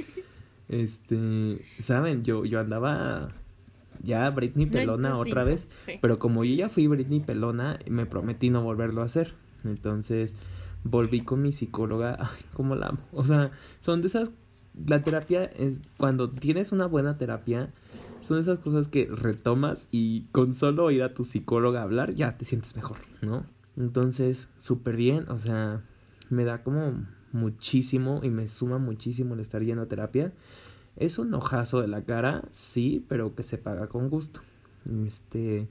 [0.68, 3.28] este, saben, yo, yo andaba
[4.02, 5.68] ya Britney Pelona otra vez,
[6.00, 9.34] pero como yo ya fui Britney Pelona, me prometí no volverlo a hacer.
[9.64, 10.34] Entonces,
[10.84, 12.98] volví con mi psicóloga, ay, cómo la amo.
[13.12, 14.30] O sea, son de esas,
[14.86, 17.72] la terapia es, cuando tienes una buena terapia,
[18.20, 22.38] son esas cosas que retomas y con solo ir a tu psicóloga a hablar ya
[22.38, 23.44] te sientes mejor, ¿no?
[23.76, 25.82] Entonces, súper bien, o sea,
[26.30, 30.32] me da como muchísimo y me suma muchísimo el estar yendo a terapia.
[30.96, 34.40] Es un ojazo de la cara, sí, pero que se paga con gusto.
[35.06, 35.68] Este,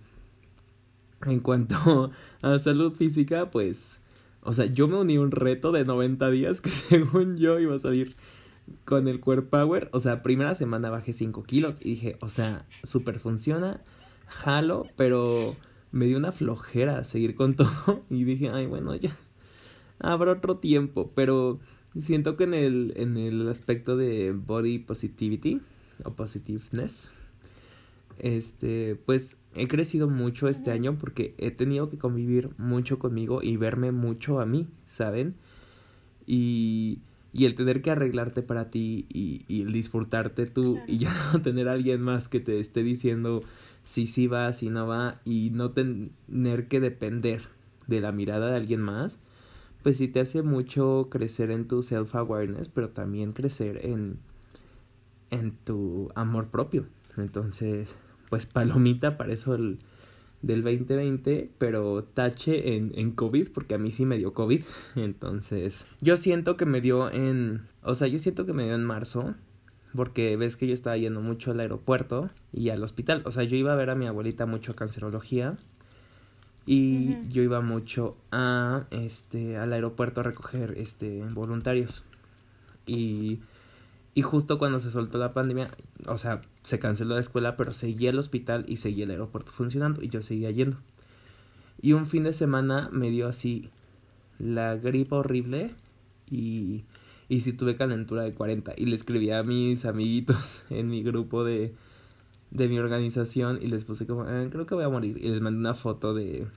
[1.25, 3.99] en cuanto a salud física, pues
[4.43, 7.75] o sea, yo me uní a un reto de 90 días que según yo iba
[7.75, 8.15] a salir
[8.85, 9.89] con el Core Power.
[9.91, 13.81] O sea, primera semana bajé 5 kilos y dije, o sea, súper funciona,
[14.27, 15.55] jalo, pero
[15.91, 19.17] me dio una flojera seguir con todo y dije, ay, bueno, ya,
[19.99, 21.59] habrá otro tiempo, pero
[21.97, 25.61] siento que en el, en el aspecto de body positivity
[26.03, 27.11] o positiveness,
[28.19, 33.57] este, pues he crecido mucho este año porque he tenido que convivir mucho conmigo y
[33.57, 35.35] verme mucho a mí, ¿saben?
[36.25, 36.99] Y,
[37.33, 41.41] y el tener que arreglarte para ti y, y el disfrutarte tú y ya no
[41.41, 43.43] tener a alguien más que te esté diciendo
[43.83, 47.41] si sí va, si no va y no tener que depender
[47.87, 49.19] de la mirada de alguien más,
[49.81, 54.19] pues sí te hace mucho crecer en tu self-awareness, pero también crecer en,
[55.29, 56.85] en tu amor propio.
[57.17, 57.95] Entonces,
[58.33, 59.77] pues palomita para eso el,
[60.41, 64.63] del 2020, pero tache en, en COVID, porque a mí sí me dio COVID.
[64.95, 68.85] Entonces, yo siento que me dio en, o sea, yo siento que me dio en
[68.85, 69.35] marzo,
[69.95, 73.21] porque ves que yo estaba yendo mucho al aeropuerto y al hospital.
[73.25, 75.51] O sea, yo iba a ver a mi abuelita mucho a cancerología
[76.65, 82.03] y yo iba mucho a este al aeropuerto a recoger este voluntarios.
[82.87, 83.41] Y
[84.15, 85.69] y justo cuando se soltó la pandemia,
[86.07, 90.03] o sea, se canceló la escuela, pero seguía el hospital y seguía el aeropuerto funcionando
[90.03, 90.77] y yo seguía yendo.
[91.81, 93.69] Y un fin de semana me dio así
[94.37, 95.71] la gripa horrible
[96.29, 96.83] y,
[97.27, 98.73] y sí tuve calentura de 40.
[98.77, 101.73] Y le escribí a mis amiguitos en mi grupo de,
[102.51, 105.17] de mi organización y les puse como, ah, creo que voy a morir.
[105.17, 106.47] Y les mandé una foto de,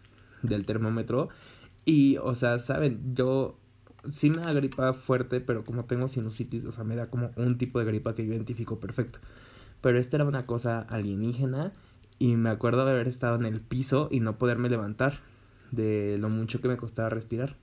[0.43, 1.31] del termómetro.
[1.87, 3.57] Y, o sea, saben, yo
[4.13, 7.59] sí me da gripa fuerte, pero como tengo sinusitis, o sea, me da como un
[7.59, 9.19] tipo de gripa que yo identifico perfecto.
[9.83, 11.73] Pero esta era una cosa alienígena
[12.19, 15.21] y me acuerdo de haber estado en el piso y no poderme levantar
[15.71, 17.57] de lo mucho que me costaba respirar.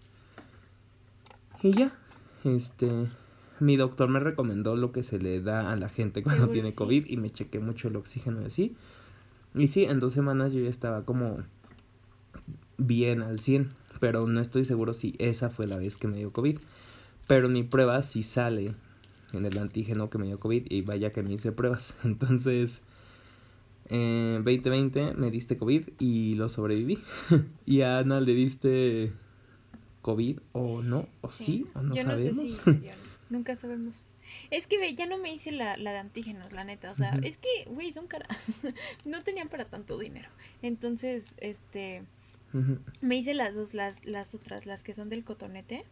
[1.61, 1.91] Y ya,
[2.43, 3.07] este,
[3.59, 7.05] mi doctor me recomendó lo que se le da a la gente cuando tiene COVID
[7.07, 8.75] y me chequé mucho el oxígeno de sí.
[9.55, 11.37] Y sí, en dos semanas yo ya estaba como
[12.77, 13.71] bien al 100
[14.03, 16.59] pero no estoy seguro si esa fue la vez que me dio COVID.
[17.25, 18.73] Pero mi prueba sí sale
[19.31, 21.95] en el antígeno que me dio COVID y vaya que me hice pruebas.
[22.03, 22.81] Entonces,
[23.87, 26.99] eh, 2020 me diste COVID y lo sobreviví.
[27.65, 29.13] y a Ana le diste
[30.01, 32.61] COVID o no, o sí, o no sabemos.
[33.29, 34.05] nunca sabemos.
[34.51, 36.91] Es que, ya no me hice la, la de antígenos, la neta.
[36.91, 38.37] O sea, es que, güey, son caras.
[39.05, 40.27] no tenían para tanto dinero.
[40.61, 42.03] Entonces, este
[43.01, 45.85] me hice las dos, las, las otras, las que son del cotonete,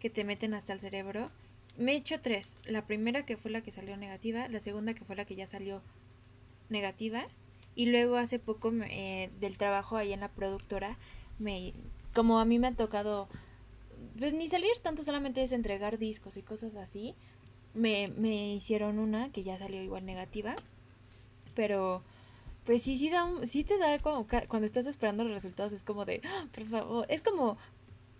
[0.00, 1.30] que te meten hasta el cerebro.
[1.76, 2.58] Me he hecho tres.
[2.64, 5.46] La primera que fue la que salió negativa, la segunda que fue la que ya
[5.46, 5.82] salió
[6.70, 7.26] negativa.
[7.74, 10.96] Y luego hace poco eh, del trabajo ahí en la productora,
[11.38, 11.74] me,
[12.14, 13.28] como a mí me ha tocado,
[14.18, 17.14] pues ni salir tanto, solamente es entregar discos y cosas así.
[17.74, 20.54] me, me hicieron una que ya salió igual negativa,
[21.56, 22.02] pero
[22.64, 25.82] pues sí, sí, da un, sí te da como cuando estás esperando los resultados, es
[25.82, 27.58] como de, ¡Ah, por favor, es como,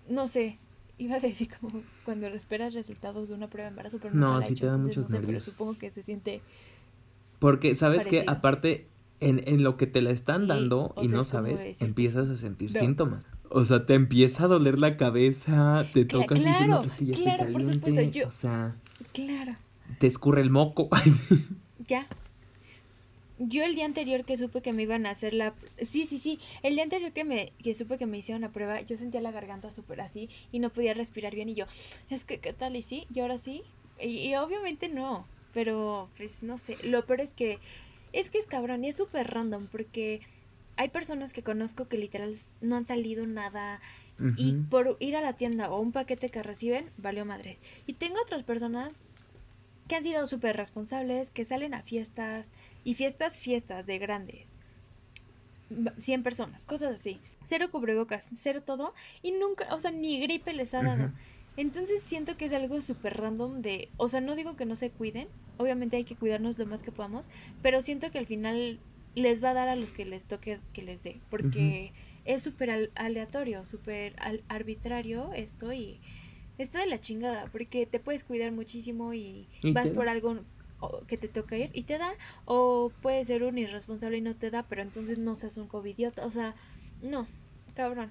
[0.09, 0.59] no sé,
[0.99, 4.55] iba a decir como cuando esperas resultados de una prueba de embarazo, pero no, sí
[4.55, 5.27] te da muchos nervios.
[5.27, 6.41] pero supongo que se siente...
[7.39, 8.87] Porque, ¿sabes que Aparte,
[9.21, 13.27] en, en, lo que te la están dando y no sabes, empiezas a sentir síntomas.
[13.51, 17.53] O sea, te empieza a doler la cabeza, te tocas claro, diciendo que ya claro,
[17.53, 18.77] por supuesto, yo, o sea,
[19.13, 19.57] claro.
[19.99, 20.89] Te escurre el moco.
[21.87, 22.07] ya,
[23.39, 25.55] yo el día anterior que supe que me iban a hacer la...
[25.79, 26.39] Sí, sí, sí.
[26.63, 29.33] El día anterior que me que supe que me hicieron la prueba, yo sentía la
[29.33, 31.67] garganta súper así y no podía respirar bien y yo,
[32.11, 32.77] es que, ¿qué tal?
[32.77, 33.07] ¿Y sí?
[33.13, 33.63] ¿Y ahora sí?
[34.01, 36.77] Y, obviamente no, pero pues no sé.
[36.85, 37.59] Lo peor es que...
[38.13, 40.21] Es que es cabrón y es súper random porque
[40.77, 43.81] hay personas que conozco que literal no han salido nada
[44.37, 47.59] y por ir a la tienda o un paquete que reciben, valió madre.
[47.89, 49.05] Y tengo otras personas
[49.89, 52.51] que han sido súper responsables, que salen a fiestas,
[52.85, 54.47] y fiestas, fiestas de grandes.
[55.99, 57.21] 100 personas, cosas así.
[57.47, 58.95] Cero cubrebocas, cero todo.
[59.23, 61.11] Y nunca, o sea, ni gripe les ha dado.
[61.57, 64.91] Entonces siento que es algo súper random de, o sea, no digo que no se
[64.91, 67.31] cuiden, obviamente hay que cuidarnos lo más que podamos,
[67.63, 68.81] pero siento que al final
[69.15, 71.93] les va a dar a los que les toque que les dé, porque
[72.25, 74.17] es súper aleatorio, súper
[74.49, 76.01] arbitrario esto y
[76.59, 80.41] está de la chingada, porque te puedes cuidar muchísimo y, vas por algo
[81.07, 82.13] que te toca ir y te da,
[82.45, 86.25] o puede ser un irresponsable y no te da, pero entonces no seas un covidiota,
[86.25, 86.55] o sea,
[87.03, 87.27] no,
[87.75, 88.11] cabrón.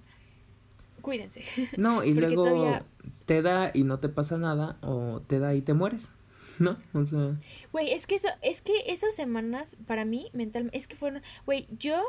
[1.02, 1.44] Cuídense.
[1.78, 2.80] No, y luego
[3.26, 6.12] te da y no te pasa nada, o te da y te mueres.
[6.60, 6.78] ¿No?
[6.94, 7.36] O sea.
[7.72, 11.22] Güey, es que eso, es que esas semanas, para mí, mentalmente, es que fueron.
[11.46, 12.04] Güey, yo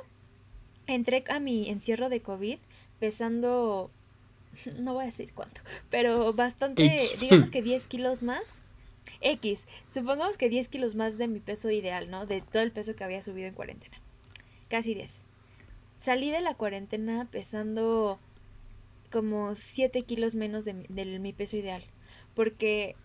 [0.86, 2.58] entré a mi encierro de COVID
[3.00, 3.90] pesando.
[4.78, 8.62] No voy a decir cuánto, pero bastante, digamos que 10 kilos más
[9.20, 12.26] X, supongamos que 10 kilos más de mi peso ideal, ¿no?
[12.26, 13.96] De todo el peso que había subido en cuarentena.
[14.68, 15.20] Casi 10.
[15.98, 18.18] Salí de la cuarentena pesando
[19.10, 21.82] como 7 kilos menos de, mi peso ideal.
[22.34, 22.96] Porque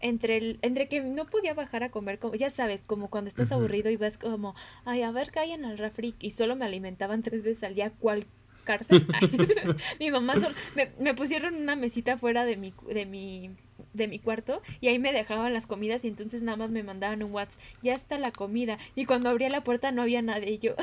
[0.00, 3.50] entre el, entre que no podía bajar a comer, como, ya sabes, como cuando estás
[3.52, 7.42] aburrido y vas como, ay, a ver, caen al refri y solo me alimentaban tres
[7.42, 8.26] veces al día, cual
[8.64, 9.06] cárcel.
[10.00, 10.34] mi mamá
[10.74, 13.50] me, me, pusieron una mesita fuera de mi, de mi
[13.92, 17.22] de mi cuarto y ahí me dejaban las comidas y entonces nada más me mandaban
[17.22, 20.74] un WhatsApp, ya está la comida y cuando abría la puerta no había nadie yo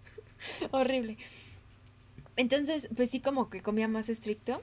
[0.72, 1.16] horrible.
[2.36, 4.62] Entonces, pues sí como que comía más estricto.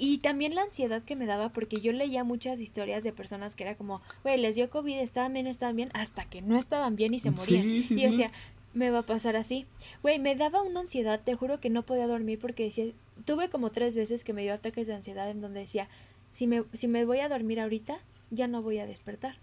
[0.00, 3.64] Y también la ansiedad que me daba porque yo leía muchas historias de personas que
[3.64, 7.14] era como, güey, les dio COVID, estaban bien, estaban bien, hasta que no estaban bien
[7.14, 7.66] y se morían.
[7.68, 8.30] y decía,
[8.78, 9.66] me va a pasar así.
[10.02, 12.86] Güey, me daba una ansiedad, te juro que no podía dormir porque decía,
[13.24, 15.88] tuve como tres veces que me dio ataques de ansiedad en donde decía,
[16.30, 17.98] si me, si me voy a dormir ahorita,
[18.30, 19.36] ya no voy a despertar.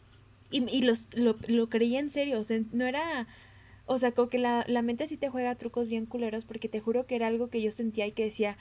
[0.52, 3.28] Y, y los, lo, lo creía en serio, o sea, no era...
[3.88, 6.80] O sea, como que la, la mente sí te juega trucos bien culeros porque te
[6.80, 8.58] juro que era algo que yo sentía y que decía,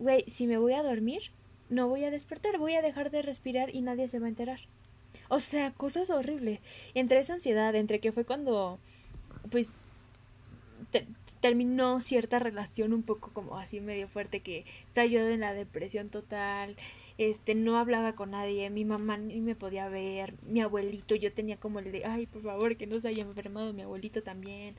[0.00, 1.22] güey, si me voy a dormir,
[1.68, 4.60] no voy a despertar, voy a dejar de respirar y nadie se va a enterar.
[5.28, 6.58] O sea, cosas horribles.
[6.94, 8.80] Entre esa ansiedad, entre que fue cuando,
[9.52, 9.68] pues,
[11.40, 16.08] terminó cierta relación un poco como así medio fuerte que estaba yo en la depresión
[16.08, 16.76] total
[17.18, 21.56] este, no hablaba con nadie, mi mamá ni me podía ver, mi abuelito, yo tenía
[21.56, 24.74] como el de, ay, por favor, que no se haya enfermado mi abuelito también.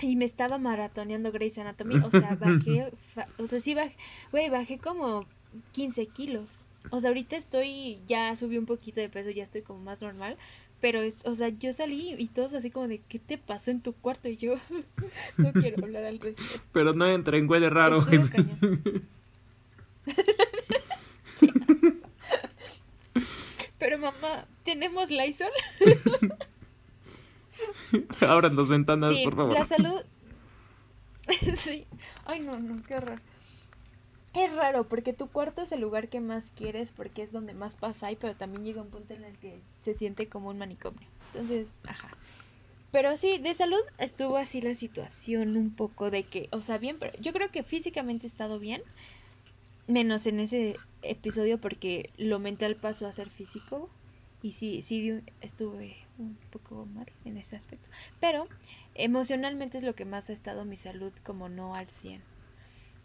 [0.00, 2.90] Y me estaba maratoneando Grey's Anatomy, o sea, bajé,
[3.38, 3.94] o sea, sí bajé,
[4.32, 5.26] güey, bajé como
[5.72, 6.64] 15 kilos.
[6.90, 10.36] O sea, ahorita estoy, ya subí un poquito de peso, ya estoy como más normal,
[10.80, 13.92] pero, o sea, yo salí y todos así como de, ¿qué te pasó en tu
[13.92, 14.28] cuarto?
[14.28, 14.54] Y yo,
[15.36, 16.66] no quiero hablar al respecto.
[16.72, 18.04] Pero no entré en güey de raro.
[23.78, 25.50] Pero mamá, ¿tenemos Lysol?
[28.20, 29.54] Abran las ventanas, por favor.
[29.54, 30.02] La salud.
[31.56, 31.86] sí.
[32.26, 33.22] Ay, no, no, qué horror.
[34.32, 37.74] Es raro porque tu cuarto es el lugar que más quieres porque es donde más
[37.74, 41.06] pasa ahí, pero también llega un punto en el que se siente como un manicomio.
[41.32, 42.10] Entonces, ajá.
[42.92, 46.96] Pero sí, de salud estuvo así la situación un poco de que, o sea, bien,
[46.98, 48.82] pero yo creo que físicamente he estado bien,
[49.86, 53.88] menos en ese episodio porque lo mental pasó a ser físico
[54.42, 57.88] y sí, sí estuve un poco mal en ese aspecto.
[58.20, 58.48] Pero
[58.94, 62.29] emocionalmente es lo que más ha estado mi salud como no al 100.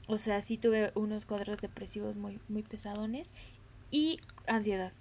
[0.08, 3.34] O sea, sí tuve unos cuadros depresivos muy, muy pesadones
[3.91, 4.93] y ansiedad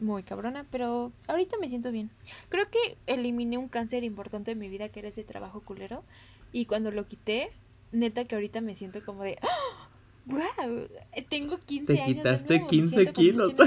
[0.00, 2.10] muy cabrona, pero ahorita me siento bien.
[2.48, 6.04] Creo que eliminé un cáncer importante en mi vida que era ese trabajo culero
[6.52, 7.50] y cuando lo quité,
[7.92, 9.38] neta que ahorita me siento como de...
[9.42, 9.88] ¡Ah!
[10.26, 10.88] wow,
[11.28, 13.54] tengo 15 Te quitaste 15 kilos.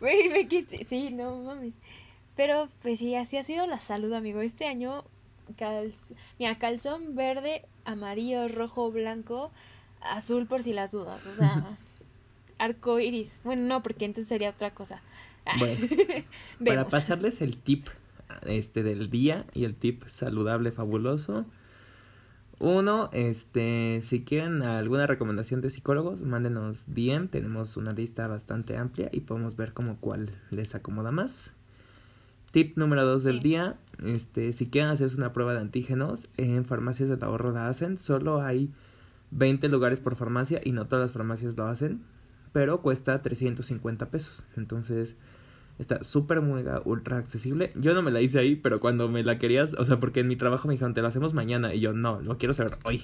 [0.00, 0.84] Güey, me quité.
[0.84, 1.74] Sí, no mames.
[2.34, 4.40] Pero pues sí, así ha sido la salud, amigo.
[4.40, 5.04] Este año,
[6.40, 9.50] mira, calzón verde, amarillo, rojo, blanco,
[10.00, 11.24] azul por si las dudas.
[11.26, 11.76] O sea,
[12.58, 13.32] arco iris.
[13.44, 15.00] Bueno, no, porque entonces sería otra cosa.
[15.58, 15.86] Bueno,
[16.64, 17.88] para pasarles el tip
[18.46, 21.46] este del día y el tip saludable fabuloso.
[22.58, 29.08] Uno, este, si quieren alguna recomendación de psicólogos, mándenos DM, tenemos una lista bastante amplia
[29.12, 31.54] y podemos ver como cuál les acomoda más.
[32.52, 37.08] Tip número dos del día, este, si quieren hacerse una prueba de antígenos, en farmacias
[37.08, 38.70] de ahorro la hacen, solo hay
[39.30, 42.02] 20 lugares por farmacia y no todas las farmacias lo hacen,
[42.52, 45.16] pero cuesta 350 pesos, entonces
[45.78, 47.72] está súper mega ultra accesible.
[47.74, 50.28] Yo no me la hice ahí, pero cuando me la querías, o sea, porque en
[50.28, 53.02] mi trabajo me dijeron, te la hacemos mañana, y yo no, lo quiero saber hoy.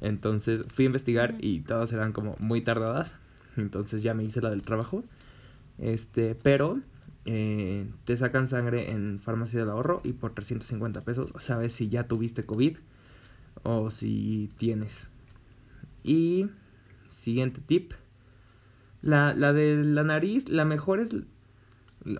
[0.00, 3.14] Entonces fui a investigar y todas eran como muy tardadas,
[3.56, 5.04] entonces ya me hice la del trabajo.
[5.78, 6.80] Este, pero
[7.24, 12.08] eh, te sacan sangre en farmacia del ahorro y por 350 pesos sabes si ya
[12.08, 12.78] tuviste COVID
[13.62, 15.08] o si tienes.
[16.02, 16.46] Y
[17.08, 17.92] siguiente tip.
[19.02, 21.10] La, la de la nariz, la mejor es...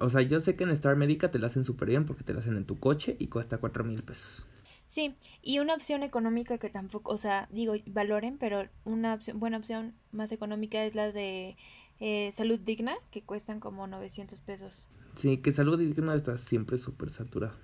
[0.00, 2.32] O sea, yo sé que en Star Médica te la hacen súper bien porque te
[2.32, 4.46] la hacen en tu coche y cuesta cuatro mil pesos.
[4.92, 9.94] Sí, y una opción económica que tampoco, o sea, digo, valoren, pero una buena opción
[10.12, 11.56] más económica es la de
[12.04, 14.84] eh, salud digna, que cuestan como 900 pesos.
[15.14, 17.54] Sí, que salud digna está siempre súper saturada.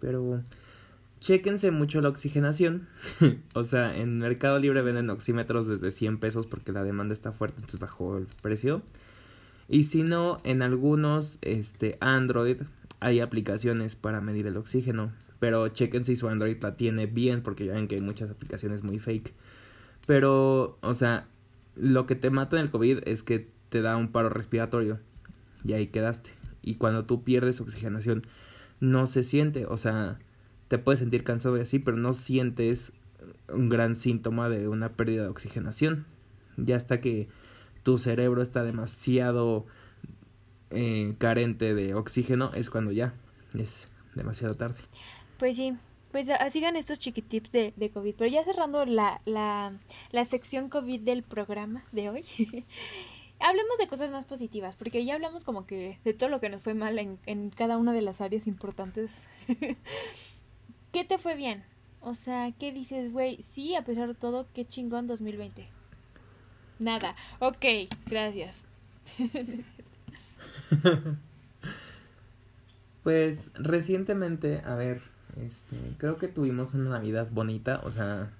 [0.00, 0.42] Pero
[1.20, 2.88] chéquense mucho la oxigenación.
[3.54, 7.56] o sea, en Mercado Libre venden oxímetros desde 100 pesos porque la demanda está fuerte,
[7.56, 8.82] entonces bajó el precio.
[9.66, 12.58] Y si no, en algunos este, Android
[13.00, 15.10] hay aplicaciones para medir el oxígeno.
[15.38, 18.84] Pero chequen si su Android la tiene bien, porque ya ven que hay muchas aplicaciones
[18.84, 19.32] muy fake.
[20.06, 21.28] Pero, o sea,
[21.76, 25.00] lo que te mata en el COVID es que te da un paro respiratorio
[25.62, 26.30] y ahí quedaste.
[26.62, 28.22] Y cuando tú pierdes oxigenación
[28.80, 30.18] no se siente, o sea,
[30.68, 32.94] te puedes sentir cansado y así, pero no sientes
[33.50, 36.06] un gran síntoma de una pérdida de oxigenación.
[36.56, 37.28] Ya hasta que
[37.82, 39.66] tu cerebro está demasiado
[40.70, 43.12] eh, carente de oxígeno es cuando ya
[43.52, 44.78] es demasiado tarde.
[45.38, 45.74] Pues sí,
[46.12, 48.14] pues sigan estos chiquitips de, de COVID.
[48.16, 49.74] Pero ya cerrando la, la,
[50.12, 52.24] la sección COVID del programa de hoy.
[53.40, 56.64] hablemos de cosas más positivas, porque ya hablamos como que de todo lo que nos
[56.64, 59.22] fue mal en, cada una de las áreas importantes.
[60.92, 61.64] ¿Qué te fue bien?
[62.00, 63.42] O sea, ¿qué dices, güey?
[63.42, 65.68] Sí, a pesar de todo, qué chingón 2020.
[66.78, 67.16] Nada.
[67.40, 67.64] Ok,
[68.06, 68.60] gracias.
[73.02, 75.02] pues recientemente, a ver,
[75.44, 78.30] este, creo que tuvimos una Navidad bonita, o sea,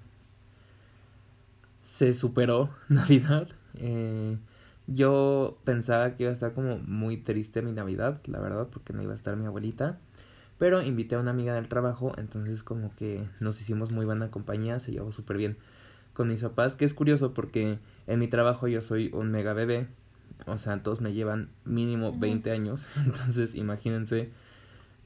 [1.82, 3.48] se superó Navidad.
[3.74, 4.36] Eh,
[4.86, 9.02] yo pensaba que iba a estar como muy triste mi Navidad, la verdad, porque no
[9.02, 9.98] iba a estar mi abuelita.
[10.58, 14.78] Pero invité a una amiga del trabajo, entonces como que nos hicimos muy buena compañía,
[14.78, 15.58] se llevó súper bien
[16.14, 19.86] con mis papás, que es curioso porque en mi trabajo yo soy un mega bebé,
[20.46, 24.30] o sea, todos me llevan mínimo 20 años, entonces imagínense,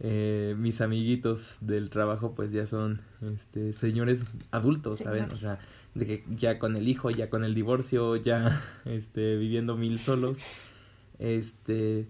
[0.03, 3.03] eh, mis amiguitos del trabajo pues ya son
[3.35, 5.31] este señores adultos, ¿saben?
[5.31, 5.59] O sea,
[5.95, 10.39] de que ya con el hijo, ya con el divorcio, ya este viviendo mil solos.
[11.19, 12.09] Este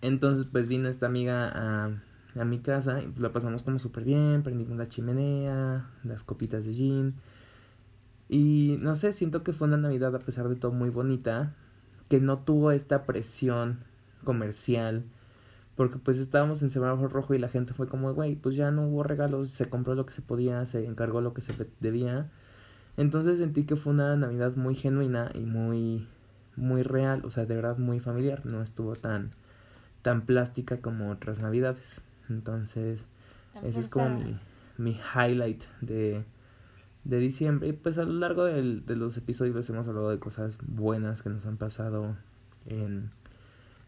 [0.00, 4.42] entonces pues vino esta amiga a, a mi casa y la pasamos como súper bien,
[4.42, 7.14] prendimos la chimenea, las copitas de gin.
[8.30, 11.54] Y no sé, siento que fue una Navidad a pesar de todo muy bonita,
[12.08, 13.80] que no tuvo esta presión
[14.24, 15.04] comercial,
[15.76, 18.86] porque pues estábamos en semáforo rojo y la gente fue como, güey, pues ya no
[18.86, 22.30] hubo regalos, se compró lo que se podía, se encargó lo que se debía
[22.96, 26.06] entonces sentí que fue una Navidad muy genuina y muy,
[26.56, 29.32] muy real, o sea, de verdad muy familiar, no estuvo tan,
[30.02, 32.02] tan plástica como otras Navidades.
[32.28, 33.06] Entonces,
[33.62, 34.38] ese es como mi,
[34.78, 36.24] mi highlight de,
[37.02, 37.68] de diciembre.
[37.68, 41.30] Y pues a lo largo del, de los episodios hemos hablado de cosas buenas que
[41.30, 42.16] nos han pasado
[42.66, 43.10] en,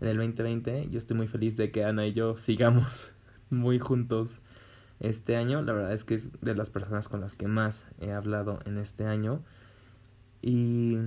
[0.01, 0.89] en el 2020.
[0.91, 3.13] Yo estoy muy feliz de que Ana y yo sigamos
[3.51, 4.41] muy juntos
[5.01, 5.63] este año.
[5.63, 8.79] La verdad es que es de las personas con las que más he hablado en
[8.79, 9.43] este año.
[10.43, 10.99] Y,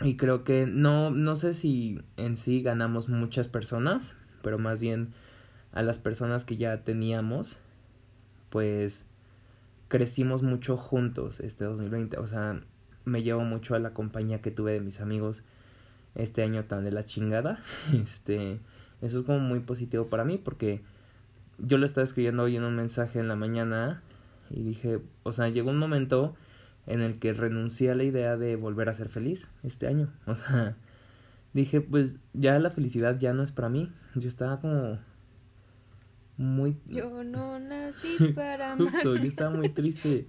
[0.00, 5.12] y creo que no, no sé si en sí ganamos muchas personas, pero más bien
[5.72, 7.58] a las personas que ya teníamos,
[8.50, 9.06] pues
[9.88, 12.18] crecimos mucho juntos este 2020.
[12.18, 12.60] O sea,
[13.04, 15.44] me llevo mucho a la compañía que tuve de mis amigos
[16.16, 17.58] este año tan de la chingada.
[17.92, 18.58] Este,
[19.00, 20.82] eso es como muy positivo para mí porque
[21.58, 24.02] yo lo estaba escribiendo hoy en un mensaje en la mañana
[24.50, 26.34] y dije, o sea, llegó un momento
[26.86, 30.12] en el que renuncié a la idea de volver a ser feliz este año.
[30.26, 30.76] O sea,
[31.52, 33.92] dije, pues ya la felicidad ya no es para mí.
[34.14, 34.98] Yo estaba como
[36.36, 36.76] muy...
[36.86, 40.26] Yo no nací para Justo, yo estaba muy triste.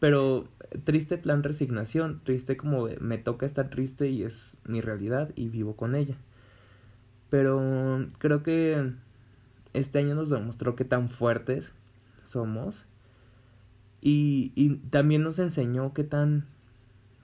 [0.00, 0.48] Pero
[0.84, 5.48] triste plan resignación, triste como de, me toca estar triste y es mi realidad y
[5.48, 6.16] vivo con ella.
[7.30, 8.92] Pero creo que
[9.74, 11.74] este año nos demostró que tan fuertes
[12.22, 12.86] somos
[14.00, 16.46] y, y también nos enseñó qué tan,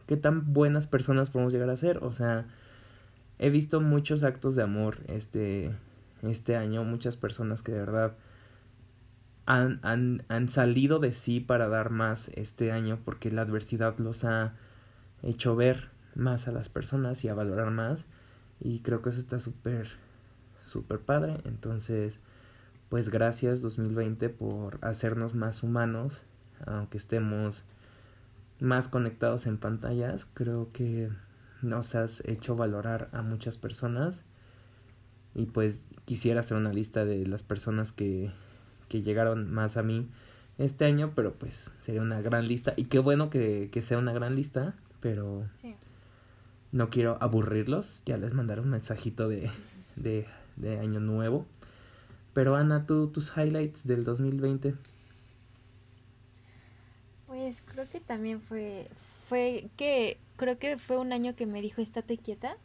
[0.07, 1.99] qué tan buenas personas podemos llegar a ser.
[1.99, 2.47] O sea,
[3.39, 5.71] he visto muchos actos de amor este,
[6.23, 8.17] este año, muchas personas que de verdad
[9.47, 14.25] han, han, han salido de sí para dar más este año porque la adversidad los
[14.25, 14.55] ha
[15.23, 18.07] hecho ver más a las personas y a valorar más.
[18.61, 19.89] Y creo que eso está súper
[20.63, 21.41] súper padre.
[21.45, 22.21] Entonces
[22.89, 26.23] pues gracias 2020 por hacernos más humanos
[26.67, 27.65] aunque estemos
[28.61, 30.27] más conectados en pantallas.
[30.33, 31.11] Creo que
[31.63, 34.25] nos has hecho valorar a muchas personas.
[35.35, 38.33] Y pues quisiera hacer una lista de las personas que
[38.89, 40.09] que llegaron más a mí
[40.59, 42.75] este año, pero pues sería una gran lista.
[42.77, 45.47] Y qué bueno que, sea una gran lista, pero
[46.73, 48.03] no quiero aburrirlos.
[48.07, 49.51] Ya les mandaré un mensajito de,
[49.97, 50.27] de,
[50.57, 51.47] de año nuevo.
[52.33, 54.75] Pero Ana, ¿tú, tus highlights del 2020.
[57.27, 58.89] Pues creo que también fue,
[59.29, 62.57] fue que, creo que fue un año que me dijo estate quieta.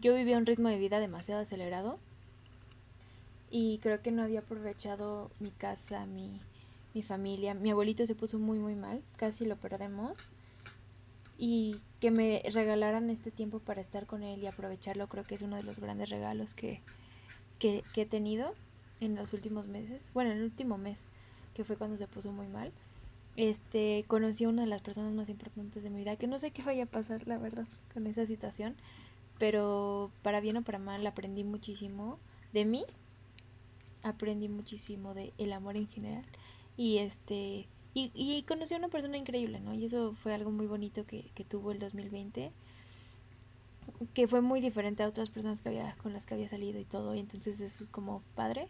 [0.00, 1.98] Yo vivía un ritmo de vida demasiado acelerado
[3.50, 6.40] y creo que no había aprovechado mi casa, mi,
[6.94, 7.54] mi familia.
[7.54, 10.30] Mi abuelito se puso muy muy mal, casi lo perdemos.
[11.38, 15.42] Y que me regalaran este tiempo para estar con él y aprovecharlo creo que es
[15.42, 16.80] uno de los grandes regalos que,
[17.60, 18.54] que, que he tenido
[19.00, 20.10] en los últimos meses.
[20.12, 21.06] Bueno, en el último mes,
[21.54, 22.72] que fue cuando se puso muy mal.
[23.36, 26.50] Este, conocí a una de las personas más importantes de mi vida, que no sé
[26.50, 28.74] qué vaya a pasar, la verdad, con esa situación,
[29.38, 32.18] pero para bien o para mal aprendí muchísimo
[32.52, 32.84] de mí
[34.02, 36.24] aprendí muchísimo de el amor en general.
[36.76, 39.74] Y este y, y conocí a una persona increíble, ¿no?
[39.74, 42.52] Y eso fue algo muy bonito que, que tuvo el 2020
[44.14, 46.84] que fue muy diferente a otras personas que había con las que había salido y
[46.84, 47.14] todo.
[47.14, 48.68] Y entonces eso es como padre.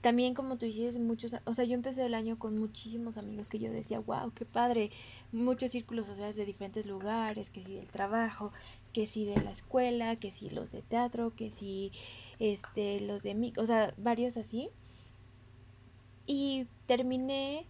[0.00, 3.58] También como tú dices muchos o sea yo empecé el año con muchísimos amigos que
[3.58, 4.90] yo decía wow qué padre
[5.30, 8.50] muchos círculos sociales de diferentes lugares que si del trabajo
[8.92, 11.92] que si de la escuela que si los de teatro que si
[12.40, 14.70] este, los de mí, o sea, varios así.
[16.26, 17.66] Y terminé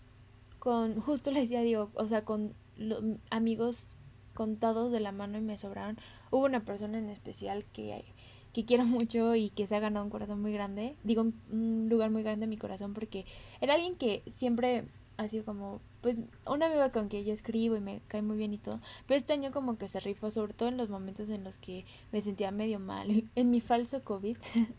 [0.59, 2.55] con, justo les decía, digo, o sea, con
[3.31, 3.79] amigos
[4.33, 5.99] contados de la mano y me sobraron.
[6.31, 8.05] Hubo una persona en especial que,
[8.55, 12.11] que quiero mucho y que se ha ganado un corazón muy grande, digo, un lugar
[12.11, 13.27] muy grande en mi corazón porque
[13.61, 14.85] era alguien que siempre
[15.17, 18.55] ha sido como, pues, un amigo con quien yo escribo y me cae muy bien
[18.55, 18.81] y todo.
[19.07, 21.85] Pero este año como que se rifó, sobre todo en los momentos en los que
[22.13, 23.25] me sentía medio mal.
[23.35, 24.37] En mi falso COVID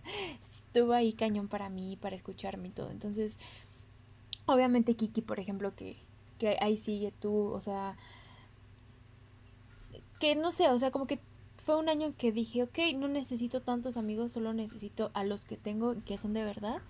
[0.51, 2.89] estuvo ahí cañón para mí, para escucharme y todo.
[2.89, 3.37] Entonces,
[4.45, 5.97] obviamente Kiki, por ejemplo, que,
[6.37, 7.97] que ahí sigue tú, o sea,
[10.19, 11.19] que no sé, o sea, como que
[11.57, 15.45] fue un año en que dije, ok, no necesito tantos amigos, solo necesito a los
[15.45, 16.81] que tengo que son de verdad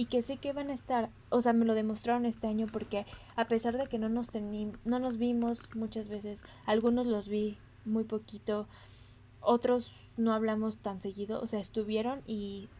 [0.00, 3.04] y que sé que van a estar, o sea, me lo demostraron este año porque
[3.36, 8.04] a pesar de que no nos no nos vimos muchas veces, algunos los vi muy
[8.04, 8.66] poquito,
[9.42, 12.70] otros no hablamos tan seguido, o sea, estuvieron y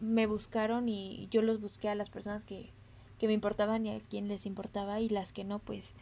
[0.00, 2.68] me buscaron y yo los busqué a las personas que,
[3.18, 5.94] que me importaban y a quien les importaba y las que no, pues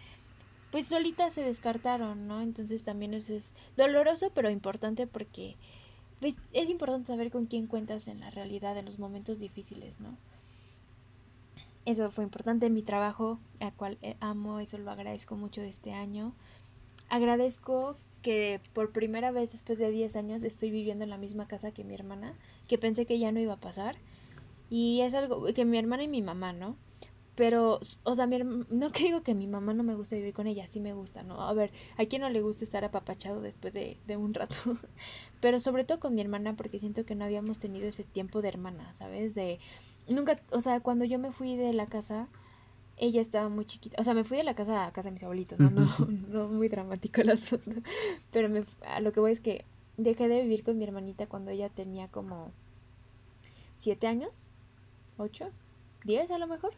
[0.73, 2.41] pues solitas se descartaron, ¿no?
[2.41, 5.57] Entonces también eso es doloroso pero importante porque
[6.23, 10.17] pues, es importante saber con quién cuentas en la realidad en los momentos difíciles, ¿no?
[11.85, 15.69] Eso fue importante en mi trabajo, al cual eh, amo, eso lo agradezco mucho de
[15.69, 16.33] este año.
[17.09, 21.73] Agradezco que por primera vez después de 10 años estoy viviendo en la misma casa
[21.73, 22.35] que mi hermana,
[22.69, 23.97] que pensé que ya no iba a pasar.
[24.71, 26.77] Y es algo que mi hermana y mi mamá, ¿no?
[27.35, 30.47] Pero, o sea, mi no que digo que mi mamá no me gusta vivir con
[30.47, 31.41] ella, sí me gusta, ¿no?
[31.41, 34.55] A ver, a quién no le gusta estar apapachado después de, de un rato.
[35.41, 38.49] Pero sobre todo con mi hermana, porque siento que no habíamos tenido ese tiempo de
[38.49, 39.35] hermana, ¿sabes?
[39.35, 39.61] De
[40.09, 42.29] nunca, o sea, cuando yo me fui de la casa,
[42.99, 43.97] ella estaba muy chiquita.
[44.01, 45.71] O sea, me fui de la casa a casa de mis abuelitos, ¿no?
[45.71, 45.89] No,
[46.29, 47.71] no muy dramático el asunto.
[48.31, 49.65] Pero me, a lo que voy es que
[49.97, 52.53] dejé de vivir con mi hermanita cuando ella tenía como
[53.79, 54.45] siete años,
[55.17, 55.51] ocho,
[56.05, 56.75] diez a lo mejor.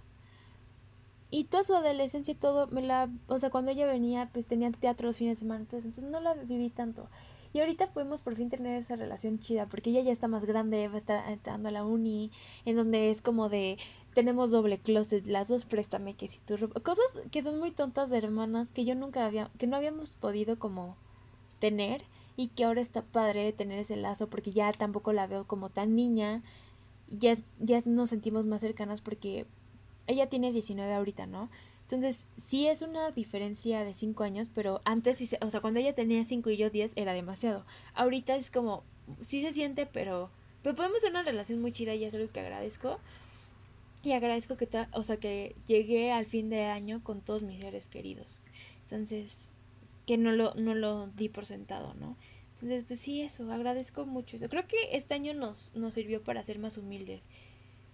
[1.35, 4.70] Y toda su adolescencia y todo, me la, o sea, cuando ella venía, pues tenía
[4.70, 7.09] teatro los fines de semana, entonces, entonces no la viví tanto.
[7.53, 10.87] Y ahorita podemos por fin tener esa relación chida, porque ella ya está más grande,
[10.87, 12.30] va a estar entrando a la uni,
[12.66, 13.78] en donde es como de,
[14.14, 18.18] tenemos doble closet, las dos préstame, que si ropa, cosas que son muy tontas de
[18.18, 20.97] hermanas que yo nunca había, que no habíamos podido como
[21.59, 22.05] tener
[22.37, 25.97] y que ahora está padre tener ese lazo porque ya tampoco la veo como tan
[25.97, 26.45] niña,
[27.11, 29.47] ya, ya nos sentimos más cercanas porque
[30.07, 31.50] ella tiene 19 ahorita, ¿no?
[31.82, 36.24] Entonces, sí es una diferencia de 5 años, pero antes, o sea, cuando ella tenía
[36.24, 37.64] 5 y yo 10 era demasiado.
[37.94, 38.84] Ahorita es como,
[39.20, 40.30] sí se siente, pero,
[40.62, 42.98] pero podemos tener una relación muy chida y es algo que agradezco.
[44.02, 47.88] Y agradezco que, o sea, que llegué al fin de año con todos mis seres
[47.88, 48.40] queridos.
[48.82, 49.52] Entonces,
[50.07, 52.16] que no lo, no lo di por sentado, ¿no?
[52.55, 54.48] Entonces, pues sí, eso, agradezco mucho eso.
[54.48, 57.28] Creo que este año nos, nos sirvió para ser más humildes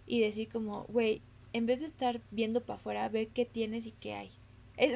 [0.06, 1.22] y decir como, güey,
[1.52, 4.30] en vez de estar viendo para afuera, ve qué tienes y qué hay.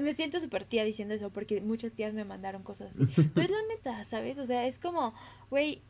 [0.00, 3.06] me siento súper tía diciendo eso porque muchas tías me mandaron cosas así.
[3.34, 4.38] Pero es la neta, ¿sabes?
[4.38, 5.14] O sea, es como,
[5.50, 5.82] güey,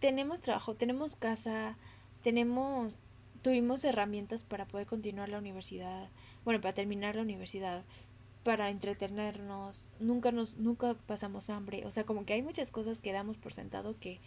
[0.00, 1.76] tenemos trabajo, tenemos casa,
[2.22, 2.94] tenemos,
[3.42, 6.08] tuvimos herramientas para poder continuar la universidad,
[6.44, 7.84] bueno, para terminar la universidad
[8.42, 13.12] para entretenernos, nunca nos, nunca pasamos hambre, o sea, como que hay muchas cosas que
[13.12, 14.18] damos por sentado que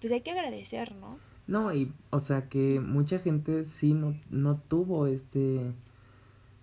[0.00, 1.18] pues hay que agradecer, ¿no?
[1.46, 5.72] No, y o sea que mucha gente sí no, no tuvo este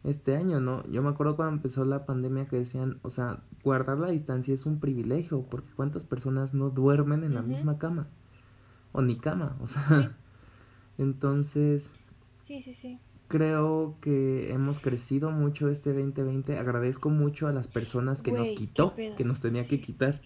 [0.04, 0.86] este año, ¿no?
[0.88, 4.66] Yo me acuerdo cuando empezó la pandemia que decían, o sea, guardar la distancia es
[4.66, 8.08] un privilegio, porque cuántas personas no duermen en la misma cama
[8.94, 10.16] o ni cama, o sea.
[10.98, 11.94] Entonces,
[12.40, 16.58] Sí, sí, sí creo que hemos crecido mucho este 2020.
[16.58, 20.22] Agradezco mucho a las personas que nos quitó, que nos tenía que quitar.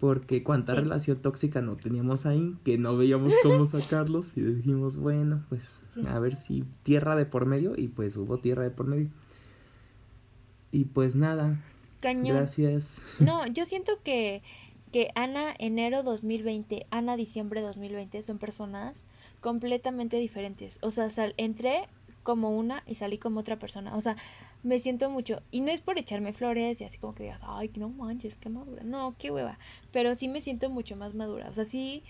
[0.00, 5.44] Porque cuánta relación tóxica no teníamos ahí, que no veíamos cómo sacarlos y dijimos, bueno,
[5.48, 9.08] pues a ver si tierra de por medio y pues hubo tierra de por medio.
[10.70, 11.60] Y pues nada.
[12.00, 13.02] Gracias.
[13.18, 14.42] No, yo siento que,
[14.92, 19.04] que Ana enero 2020, Ana diciembre 2020 son personas
[19.40, 20.78] completamente diferentes.
[20.82, 21.88] O sea, entré
[22.22, 23.96] como una y salí como otra persona.
[23.96, 24.16] O sea,
[24.62, 25.42] me siento mucho.
[25.50, 28.48] Y no es por echarme flores y así como que digas, ay, no manches, qué
[28.48, 28.82] madura.
[28.84, 29.58] No, qué hueva.
[29.92, 31.48] Pero sí me siento mucho más madura.
[31.48, 32.02] O sea, sí,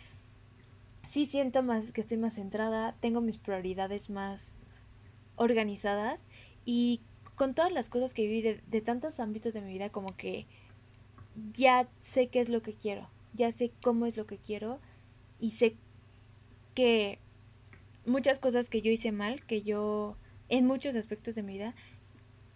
[1.09, 2.96] sí siento más que estoy más centrada.
[3.01, 4.55] Tengo mis prioridades más
[5.36, 6.26] organizadas.
[6.64, 7.01] Y
[7.34, 10.46] con todas las cosas que viví de, de tantos ámbitos de mi vida, como que
[11.53, 13.09] ya sé qué es lo que quiero.
[13.34, 14.80] Ya sé cómo es lo que quiero.
[15.38, 15.76] Y sé
[16.74, 17.18] que
[18.07, 20.16] muchas cosas que yo hice mal, que yo,
[20.49, 21.74] en muchos aspectos de mi vida,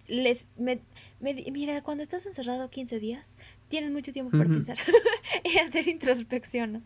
[0.09, 0.81] les, me,
[1.21, 3.37] mira, cuando estás encerrado 15 días,
[3.69, 4.79] tienes mucho tiempo para pensar
[5.45, 6.85] y hacer introspección,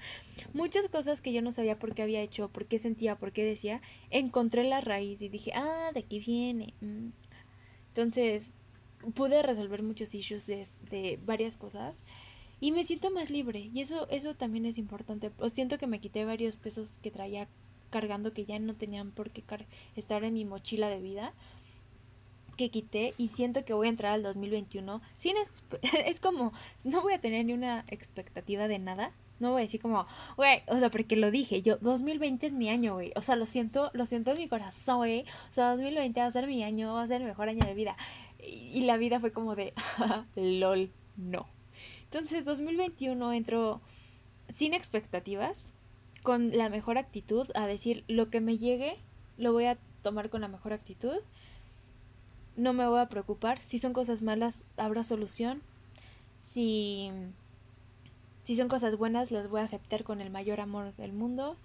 [0.52, 3.44] Muchas cosas que yo no sabía por qué había hecho, por qué sentía, por qué
[3.44, 6.74] decía, encontré la raíz y dije, ah, de aquí viene.
[6.80, 7.08] Mm".
[7.88, 8.52] Entonces,
[9.14, 12.02] pude resolver muchos issues de, de varias cosas
[12.60, 15.30] y me siento más libre y eso eso también es importante.
[15.30, 17.48] Pues siento que me quité varios pesos que traía
[17.90, 19.42] cargando que ya no tenían por qué
[19.94, 21.32] estar en mi mochila de vida
[22.56, 25.36] que quité y siento que voy a entrar al 2021 sin
[26.06, 26.52] es como
[26.84, 30.62] no voy a tener ni una expectativa de nada no voy a decir como güey
[30.66, 33.90] o sea porque lo dije yo 2020 es mi año güey o sea lo siento
[33.92, 37.02] lo siento en mi corazón güey o sea 2020 va a ser mi año va
[37.02, 37.96] a ser el mejor año de vida
[38.38, 39.74] y, y la vida fue como de
[40.36, 41.46] lol no
[42.04, 43.80] entonces 2021 entro
[44.54, 45.74] sin expectativas
[46.26, 48.96] con la mejor actitud, a decir lo que me llegue,
[49.38, 51.18] lo voy a tomar con la mejor actitud.
[52.56, 53.60] No me voy a preocupar.
[53.60, 55.62] Si son cosas malas, habrá solución.
[56.42, 57.10] Si,
[58.42, 61.56] si son cosas buenas, las voy a aceptar con el mayor amor del mundo.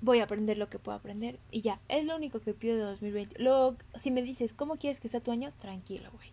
[0.00, 1.38] Voy a aprender lo que puedo aprender.
[1.50, 3.42] Y ya, es lo único que pido de 2020.
[3.42, 5.52] Luego, si me dices, ¿cómo quieres que sea tu año?
[5.60, 6.30] Tranquilo, güey.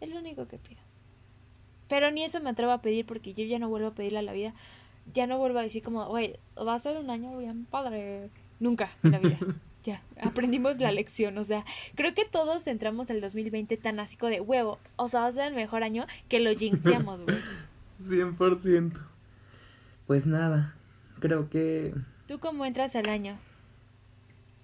[0.00, 0.80] Es lo único que pido.
[1.88, 4.22] Pero ni eso me atrevo a pedir porque yo ya no vuelvo a pedirle a
[4.22, 4.54] la vida
[5.12, 8.30] ya no vuelvo a decir como, güey, va a ser un año bien padre.
[8.58, 9.38] Nunca en la vida.
[9.86, 11.38] ya, aprendimos la lección.
[11.38, 11.64] O sea,
[11.94, 14.78] creo que todos entramos el 2020 tan así de huevo.
[14.96, 17.38] O sea, va a ser el mejor año que lo jinxeamos, güey.
[18.02, 18.92] 100%.
[20.06, 20.76] Pues nada,
[21.20, 21.94] creo que...
[22.26, 23.38] ¿Tú cómo entras al año?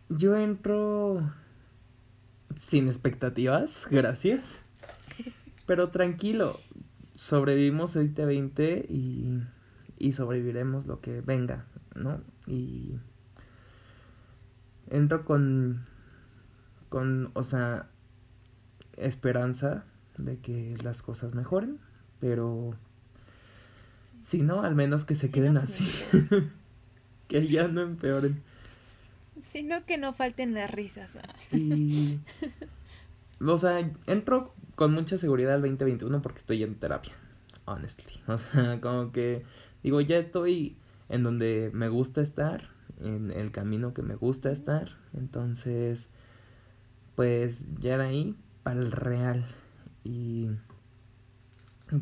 [0.09, 1.33] Yo entro
[2.55, 4.63] sin expectativas, gracias.
[5.67, 6.61] Pero tranquilo,
[7.15, 9.41] sobrevivimos el 2020 y
[10.03, 11.65] y sobreviviremos lo que venga,
[11.95, 12.21] ¿no?
[12.49, 12.97] Y
[14.93, 15.85] entro con,
[16.89, 17.89] con, o sea,
[18.97, 19.85] esperanza
[20.19, 21.79] de que las cosas mejoren,
[22.21, 22.77] pero
[24.23, 25.91] si no, al menos que se queden así,
[27.29, 28.43] que ya no empeoren.
[29.43, 31.19] Sino que no falten las risas.
[31.51, 32.21] y,
[33.41, 37.15] o sea, entro con mucha seguridad al 2021 porque estoy en terapia,
[37.65, 38.21] honestly.
[38.29, 39.43] O sea, como que
[39.83, 40.77] Digo, ya estoy
[41.09, 42.69] en donde me gusta estar,
[43.05, 44.89] en el camino que me gusta estar.
[45.15, 46.09] Entonces,
[47.15, 49.45] pues ya de ahí para el real.
[50.05, 50.49] Y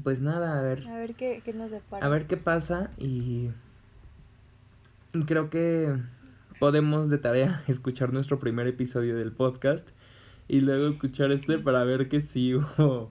[0.03, 0.87] Pues nada, a ver.
[0.89, 2.07] A ver qué, qué nos depara.
[2.07, 3.51] A ver qué pasa y
[5.27, 5.97] creo que
[6.59, 9.89] podemos de tarea escuchar nuestro primer episodio del podcast
[10.49, 13.11] y luego escuchar este para ver que sí hubo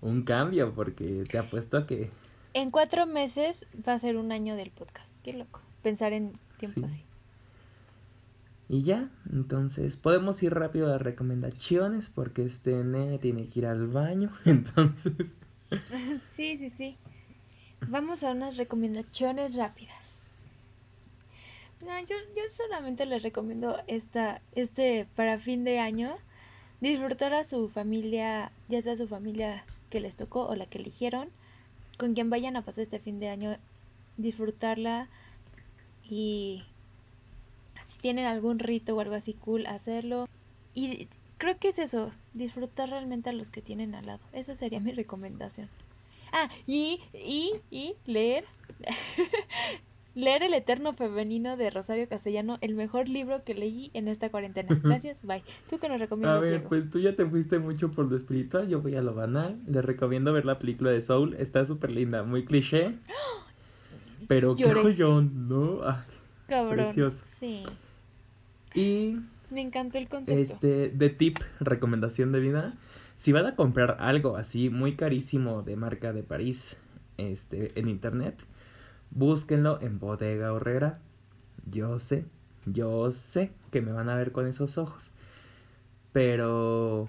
[0.00, 2.10] un cambio, porque te apuesto a que...
[2.54, 5.14] En cuatro meses va a ser un año del podcast.
[5.22, 5.60] Qué loco.
[5.82, 6.86] Pensar en tiempo Sí.
[6.86, 7.04] así.
[8.68, 13.86] Y ya, entonces podemos ir rápido a recomendaciones porque este nene tiene que ir al
[13.88, 15.34] baño, entonces...
[16.34, 16.96] Sí, sí, sí.
[17.88, 20.50] Vamos a unas recomendaciones rápidas.
[21.80, 26.16] No, yo, yo solamente les recomiendo esta, este para fin de año,
[26.80, 31.28] disfrutar a su familia, ya sea su familia que les tocó o la que eligieron,
[31.98, 33.56] con quien vayan a pasar este fin de año,
[34.16, 35.08] disfrutarla
[36.02, 36.64] y
[38.00, 40.28] tienen algún rito o algo así cool, hacerlo.
[40.74, 44.20] Y creo que es eso, disfrutar realmente a los que tienen al lado.
[44.32, 45.68] Esa sería mi recomendación.
[46.32, 48.44] Ah, y, y, y leer.
[50.14, 54.78] leer El Eterno Femenino de Rosario Castellano, el mejor libro que leí en esta cuarentena.
[54.82, 55.42] Gracias, bye.
[55.70, 56.68] ¿Tú qué nos A recomiendas, ver, Diego?
[56.68, 59.60] pues tú ya te fuiste mucho por lo espiritual, yo voy a lo banal.
[59.68, 62.94] Les recomiendo ver la película de Soul, está súper linda, muy cliché.
[64.28, 64.82] Pero qué Lloré.
[64.82, 65.80] joyón, ¿no?
[65.84, 66.02] Ay,
[66.48, 66.74] Cabrón.
[66.76, 67.22] precioso.
[67.24, 67.62] Sí,
[68.78, 69.18] Y
[69.50, 70.40] me encantó el concepto.
[70.40, 72.74] este, de tip, recomendación de vida.
[73.16, 76.76] Si van a comprar algo así muy carísimo de marca de París,
[77.16, 78.44] este, en internet,
[79.10, 81.00] búsquenlo en Bodega Horrera.
[81.68, 82.24] Yo sé,
[82.66, 85.10] yo sé que me van a ver con esos ojos.
[86.12, 87.08] Pero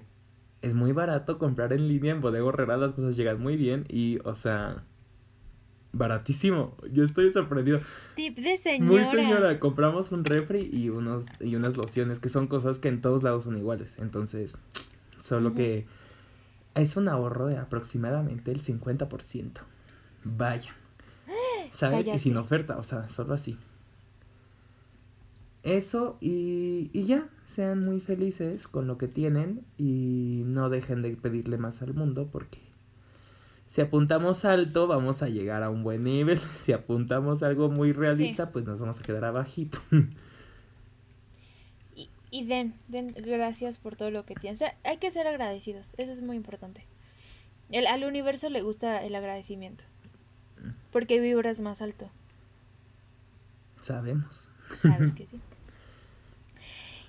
[0.62, 4.20] es muy barato comprar en línea en Bodega Horrera, las cosas llegan muy bien y,
[4.24, 4.84] o sea,
[5.92, 6.76] baratísimo.
[6.92, 7.82] Yo estoy sorprendido.
[8.16, 8.92] Tip de señora.
[8.92, 13.02] Muy señora, compramos un refri y unos y unas lociones que son cosas que en
[13.02, 13.98] todos lados son iguales.
[14.00, 14.58] Entonces,
[15.18, 15.86] solo que
[16.76, 19.52] es un ahorro de aproximadamente el 50%.
[20.24, 20.76] Vaya.
[21.72, 22.08] ¿Sabes?
[22.08, 22.46] Y sin Cállate.
[22.46, 23.58] oferta, o sea, solo así.
[25.64, 31.12] Eso y, y ya, sean muy felices con lo que tienen y no dejen de
[31.18, 32.60] pedirle más al mundo porque
[33.70, 38.52] si apuntamos alto vamos a llegar a un buen nivel, si apuntamos algo muy realista
[38.52, 39.80] pues nos vamos a quedar abajito.
[41.96, 44.34] Y, y den, den gracias por todo lo que.
[44.50, 46.86] O sea, hay que ser agradecidos, eso es muy importante.
[47.72, 49.84] El, al universo le gusta el agradecimiento.
[50.92, 52.10] Porque vibras más alto,
[53.80, 54.50] Sabemos.
[54.82, 55.40] sabes que sí.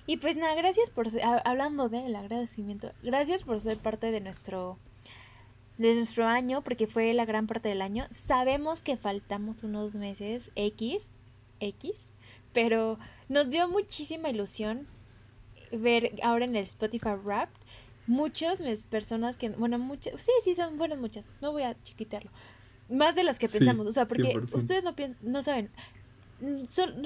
[0.07, 4.19] Y pues nada, gracias por ser, ha- hablando del agradecimiento, gracias por ser parte de
[4.21, 4.77] nuestro
[5.81, 8.05] de nuestro año, porque fue la gran parte del año.
[8.11, 11.03] Sabemos que faltamos unos meses X,
[11.59, 11.91] X,
[12.53, 14.87] pero nos dio muchísima ilusión
[15.71, 17.61] ver ahora en el Spotify Wrapped
[18.07, 18.59] muchas
[18.89, 22.31] personas que, bueno, muchas, sí, sí, son, fueron muchas, no voy a chiquitarlo,
[22.89, 24.55] más de las que Sí, pensamos, o sea, porque 100%.
[24.55, 25.69] ustedes no, no saben,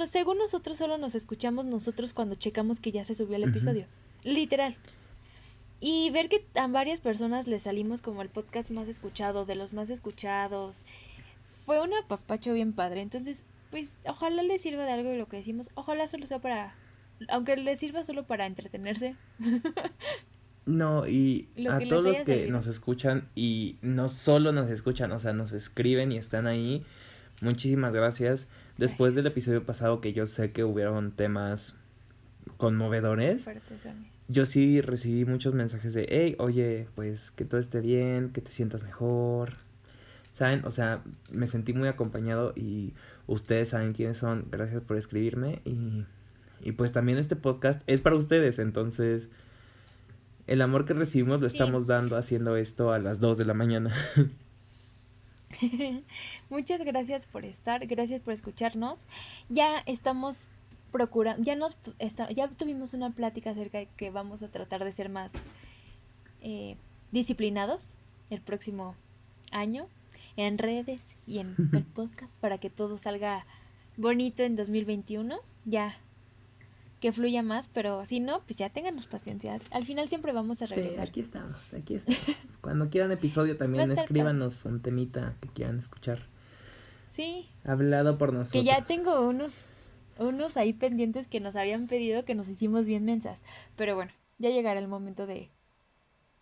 [0.05, 3.85] según nosotros solo nos escuchamos nosotros cuando checamos que ya se subió el episodio,
[4.23, 4.75] literal.
[5.79, 9.73] Y ver que a varias personas le salimos como el podcast más escuchado, de los
[9.73, 10.85] más escuchados,
[11.65, 13.01] fue un apapacho bien padre.
[13.01, 15.69] Entonces, pues, ojalá les sirva de algo de lo que decimos.
[15.75, 16.75] Ojalá solo sea para,
[17.27, 19.15] aunque les sirva solo para entretenerse.
[20.65, 22.51] No, y Lo a todos los que servido.
[22.51, 26.83] nos escuchan y no solo nos escuchan, o sea, nos escriben y están ahí,
[27.39, 28.47] muchísimas gracias.
[28.77, 31.75] Después del episodio pasado que yo sé que hubieron temas
[32.57, 33.81] conmovedores, Fuertes.
[34.27, 38.51] Yo sí recibí muchos mensajes de, hey, oye, pues que todo esté bien, que te
[38.51, 39.53] sientas mejor.
[40.33, 40.65] ¿Saben?
[40.65, 41.01] O sea,
[41.31, 42.93] me sentí muy acompañado y
[43.27, 44.47] ustedes saben quiénes son.
[44.51, 46.05] Gracias por escribirme y,
[46.61, 48.59] y pues también este podcast es para ustedes.
[48.59, 49.29] Entonces,
[50.47, 51.55] el amor que recibimos lo Sí.
[51.57, 53.93] estamos dando haciendo esto a las 2 de la mañana.
[56.49, 59.05] Muchas gracias por estar, gracias por escucharnos.
[59.49, 60.47] Ya estamos
[60.91, 64.91] procurando, ya nos esta- ya tuvimos una plática acerca de que vamos a tratar de
[64.93, 65.31] ser más
[66.41, 66.77] eh,
[67.11, 67.89] disciplinados
[68.29, 68.95] el próximo
[69.51, 69.87] año
[70.37, 73.45] en redes y en el podcast para que todo salga
[73.97, 75.37] bonito en 2021.
[75.65, 75.97] Ya
[77.01, 79.59] que fluya más, pero si no, pues ya ténganos paciencia.
[79.71, 81.07] Al final siempre vamos a Sí, regresar.
[81.09, 82.19] aquí estamos, aquí estamos.
[82.61, 86.19] Cuando quieran episodio también escríbanos un temita que quieran escuchar.
[87.11, 88.61] Sí, Hablado por nosotros.
[88.61, 89.65] Que ya tengo unos,
[90.19, 93.41] unos ahí pendientes que nos habían pedido que nos hicimos bien mensas.
[93.75, 95.49] Pero bueno, ya llegará el momento de,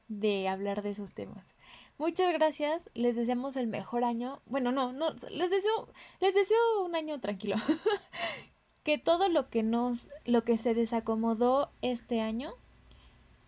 [0.07, 1.45] de hablar de esos temas.
[1.97, 4.41] Muchas gracias, les deseamos el mejor año.
[4.45, 7.55] Bueno, no, no, les deseo, les deseo un año tranquilo.
[8.83, 12.53] que todo lo que nos, lo que se desacomodó este año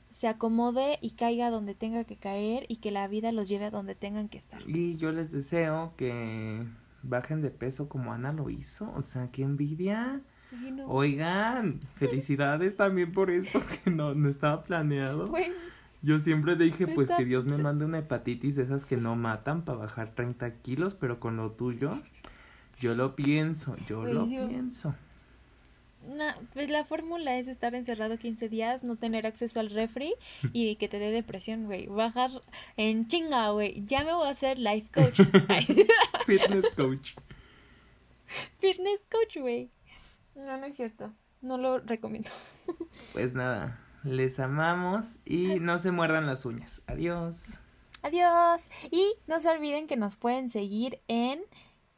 [0.10, 3.72] se acomode y caiga donde tenga que caer y que la vida los lleve a
[3.72, 4.62] donde tengan que estar.
[4.66, 6.66] Y yo les deseo que
[7.08, 8.92] bajen de peso como Ana lo hizo.
[8.96, 10.22] O sea, qué envidia.
[10.88, 15.32] Oigan, felicidades también por eso que no, no estaba planeado.
[16.02, 19.64] Yo siempre dije, pues que Dios me mande una hepatitis de esas que no matan
[19.64, 22.00] para bajar 30 kilos, pero con lo tuyo,
[22.80, 24.94] yo lo pienso, yo lo pienso.
[26.54, 30.14] Pues la fórmula es estar encerrado 15 días, no tener acceso al refri
[30.54, 31.88] y que te dé depresión, güey.
[31.88, 32.32] Bajar
[32.78, 33.84] en chinga, güey.
[33.86, 35.22] Ya me voy a hacer life coach.
[36.26, 37.12] Fitness coach.
[38.60, 39.70] Fitness coach, güey.
[40.36, 41.14] No, no es cierto.
[41.42, 42.32] No lo recomiendo.
[43.14, 46.82] Pues nada, les amamos y no se muerdan las uñas.
[46.88, 47.60] Adiós.
[48.02, 48.62] Adiós.
[48.92, 51.42] Y no se olviden que nos pueden seguir en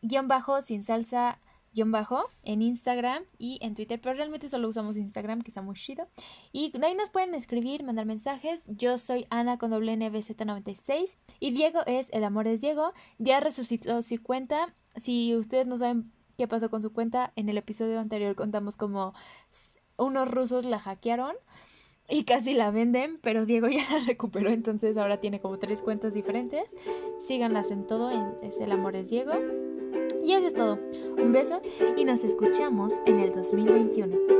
[0.01, 1.39] guion bajo sin salsa
[1.77, 5.75] guion bajo en Instagram y en Twitter, pero realmente solo usamos Instagram, que está muy
[5.75, 6.07] chido.
[6.51, 8.63] Y ahí nos pueden escribir, mandar mensajes.
[8.67, 12.93] Yo soy Ana con doble NBZ96 y Diego es El Amor es Diego.
[13.19, 14.73] Ya resucitó su cuenta.
[14.95, 19.13] Si ustedes no saben qué pasó con su cuenta, en el episodio anterior contamos como
[19.97, 21.35] unos rusos la hackearon
[22.09, 26.13] y casi la venden, pero Diego ya la recuperó, entonces ahora tiene como tres cuentas
[26.13, 26.75] diferentes.
[27.19, 28.09] Síganlas en todo,
[28.41, 29.33] es El Amor es Diego.
[30.27, 30.77] Y eso es todo.
[31.17, 31.61] Un beso
[31.95, 34.36] y nos escuchamos en el 2021.